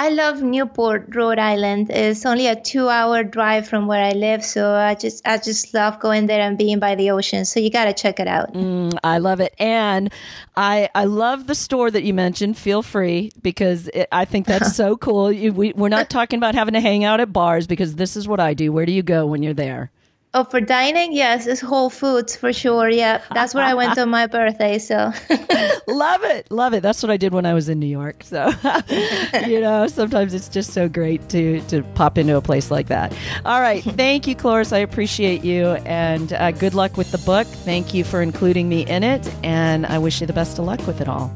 I 0.03 0.09
love 0.09 0.43
Newport, 0.43 1.15
Rhode 1.15 1.39
Island. 1.39 1.89
It's 1.89 2.27
only 2.27 2.49
a 2.49 2.61
two-hour 2.61 3.23
drive 3.23 3.69
from 3.69 3.87
where 3.87 4.03
I 4.03 4.11
live, 4.11 4.45
so 4.45 4.75
I 4.75 4.97
just 4.97 5.25
I 5.25 5.39
just 5.39 5.73
love 5.75 6.01
going 6.01 6.27
there 6.27 6.41
and 6.41 6.59
being 6.59 6.81
by 6.81 6.97
the 6.97 7.13
ocean. 7.13 7.45
So 7.45 7.61
you 7.61 7.71
got 7.71 7.85
to 7.85 7.93
check 7.93 8.19
it 8.19 8.27
out. 8.27 8.53
Mm, 8.53 8.99
I 9.05 9.19
love 9.19 9.39
it, 9.39 9.55
and 9.61 10.13
I 10.57 10.89
I 10.93 11.05
love 11.05 11.47
the 11.47 11.55
store 11.55 11.89
that 11.89 12.03
you 12.03 12.15
mentioned. 12.15 12.59
Feel 12.59 12.83
free 12.83 13.31
because 13.43 13.87
it, 13.95 14.09
I 14.11 14.25
think 14.25 14.49
that's 14.49 14.75
so 14.83 14.97
cool. 14.97 15.31
You, 15.31 15.53
we, 15.53 15.73
we're 15.73 15.89
not 15.89 16.11
talking 16.11 16.39
about 16.39 16.57
having 16.57 16.75
to 16.75 16.81
hang 16.81 17.05
out 17.05 17.21
at 17.21 17.33
bars 17.33 17.69
because 17.69 17.95
this 17.95 18.17
is 18.17 18.27
what 18.27 18.41
I 18.41 18.55
do. 18.55 18.73
Where 18.73 18.87
do 18.87 18.93
you 18.93 19.05
go 19.05 19.27
when 19.27 19.45
you're 19.45 19.55
there? 19.55 19.93
Oh, 20.35 20.45
for 20.45 20.63
dining, 20.63 21.13
yes, 21.13 21.47
it's 21.47 21.61
Whole 21.61 21.91
Foods 21.91 22.35
for 22.35 22.55
sure. 22.55 22.89
Yeah, 22.89 23.21
that's 23.35 23.53
where 23.53 23.65
I 23.65 23.75
went 23.75 23.99
on 23.99 24.09
my 24.09 24.27
birthday. 24.27 24.79
So 24.79 25.13
love 25.87 26.25
it, 26.25 26.51
love 26.51 26.73
it. 26.73 26.83
That's 26.83 27.03
what 27.03 27.11
I 27.11 27.19
did 27.19 27.35
when 27.35 27.45
I 27.45 27.53
was 27.53 27.69
in 27.69 27.79
New 27.79 27.87
York. 27.87 28.23
So 28.23 28.51
you 29.47 29.61
know, 29.61 29.87
sometimes 29.89 30.33
it's 30.33 30.49
just 30.49 30.73
so 30.73 30.89
great 30.89 31.29
to 31.29 31.61
to 31.69 31.83
pop 31.95 32.17
into 32.17 32.35
a 32.35 32.41
place 32.41 32.71
like 32.71 32.89
that. 32.89 33.15
All 33.45 33.61
right, 33.61 33.85
thank 33.97 34.27
you, 34.27 34.35
Cloris. 34.35 34.73
I 34.73 34.79
appreciate 34.79 35.45
you, 35.45 35.73
and 35.85 36.33
uh, 36.33 36.51
good 36.53 36.73
luck 36.73 36.97
with 36.97 37.13
the 37.13 37.19
book. 37.19 37.47
Thank 37.47 37.93
you 37.93 38.03
for 38.03 38.23
including 38.23 38.71
me 38.71 38.87
in 38.87 39.03
it, 39.03 39.31
and 39.45 39.85
I 39.85 39.99
wish 39.99 40.23
you 40.23 40.27
the 40.27 40.33
best 40.33 40.59
of 40.59 40.65
luck 40.65 40.87
with 40.87 41.03
it 41.03 41.09
all. 41.09 41.31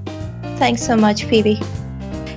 Thanks 0.57 0.81
so 0.81 0.97
much, 0.97 1.25
Phoebe. 1.25 1.61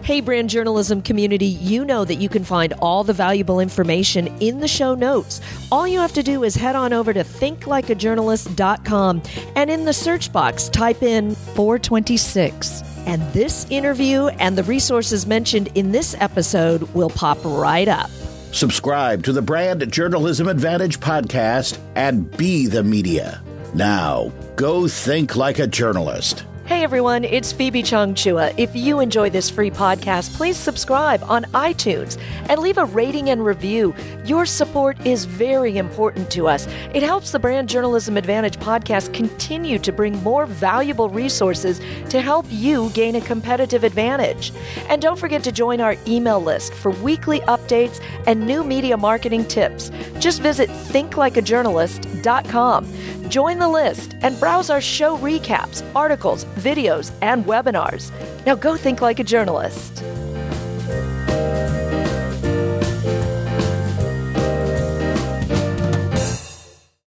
Hey, 0.10 0.22
brand 0.22 0.50
journalism 0.50 1.04
community, 1.04 1.46
you 1.46 1.86
know 1.86 2.04
that 2.04 2.16
you 2.16 2.30
can 2.30 2.44
find 2.44 2.74
all 2.82 3.04
the 3.04 3.14
valuable 3.14 3.60
information 3.60 4.26
in 4.40 4.60
the 4.60 4.68
show 4.68 4.96
notes. 4.96 5.40
All 5.72 5.88
you 5.88 6.00
have 6.00 6.14
to 6.14 6.24
do 6.24 6.44
is 6.44 6.56
head 6.56 6.76
on 6.76 6.94
over 6.94 7.14
to 7.14 7.24
thinklikeajournalist.com 7.24 9.22
and 9.56 9.70
in 9.70 9.86
the 9.86 9.94
search 9.94 10.34
box, 10.34 10.68
type 10.70 11.04
in 11.04 11.36
426. 11.36 12.82
And 13.06 13.22
this 13.34 13.68
interview 13.70 14.30
and 14.40 14.58
the 14.58 14.64
resources 14.64 15.28
mentioned 15.28 15.70
in 15.76 15.92
this 15.92 16.16
episode 16.20 16.82
will 16.96 17.12
pop 17.12 17.38
right 17.44 17.88
up. 17.88 18.10
Subscribe 18.52 19.24
to 19.26 19.32
the 19.32 19.44
Brand 19.44 19.92
Journalism 19.92 20.48
Advantage 20.48 21.00
podcast 21.00 21.78
and 21.94 22.36
be 22.36 22.66
the 22.66 22.82
media. 22.82 23.44
Now, 23.76 24.34
go 24.56 24.88
think 24.88 25.36
like 25.36 25.60
a 25.60 25.68
journalist. 25.68 26.46
Hey 26.70 26.84
everyone, 26.84 27.24
it's 27.24 27.52
Phoebe 27.52 27.82
Chongchua. 27.82 28.54
If 28.56 28.76
you 28.76 29.00
enjoy 29.00 29.32
this 29.32 29.50
free 29.50 29.72
podcast, 29.72 30.38
please 30.38 30.56
subscribe 30.56 31.24
on 31.24 31.46
iTunes 31.46 32.22
and 32.48 32.62
leave 32.62 32.78
a 32.78 32.86
rating 32.86 33.32
and 33.32 33.44
review. 33.44 33.96
Your 34.24 34.46
support 34.46 35.04
is 35.04 35.26
very 35.26 35.78
important 35.78 36.30
to 36.30 36.48
us. 36.48 36.68
It 36.94 37.02
helps 37.02 37.32
the 37.32 37.40
Brand 37.40 37.70
Journalism 37.70 38.18
Advantage 38.18 38.58
podcast 38.58 39.16
continue 39.16 39.80
to 39.80 39.92
bring 39.92 40.22
more 40.22 40.46
valuable 40.46 41.10
resources 41.10 41.80
to 42.12 42.22
help 42.22 42.46
you 42.50 42.92
gain 42.92 43.16
a 43.16 43.22
competitive 43.22 43.84
advantage. 43.84 44.54
And 44.90 45.02
don't 45.02 45.18
forget 45.18 45.44
to 45.46 45.52
join 45.52 45.82
our 45.82 45.96
email 46.06 46.40
list 46.40 46.76
for 46.76 46.92
weekly 46.92 47.40
updates 47.42 48.00
and 48.28 48.46
new 48.46 48.64
media 48.64 48.96
marketing 48.96 49.46
tips. 49.46 49.90
Just 50.20 50.44
visit 50.44 50.70
thinklikeajournalist.com. 50.70 52.86
Join 53.30 53.60
the 53.60 53.68
list 53.68 54.16
and 54.22 54.40
browse 54.40 54.72
our 54.72 54.82
show 54.82 55.16
recaps, 55.20 55.84
articles, 55.96 56.46
videos, 56.60 57.12
and 57.22 57.46
webinars. 57.46 58.12
Now 58.46 58.56
go 58.56 58.76
think 58.78 59.02
like 59.02 59.20
a 59.20 59.24
journalist. 59.24 60.04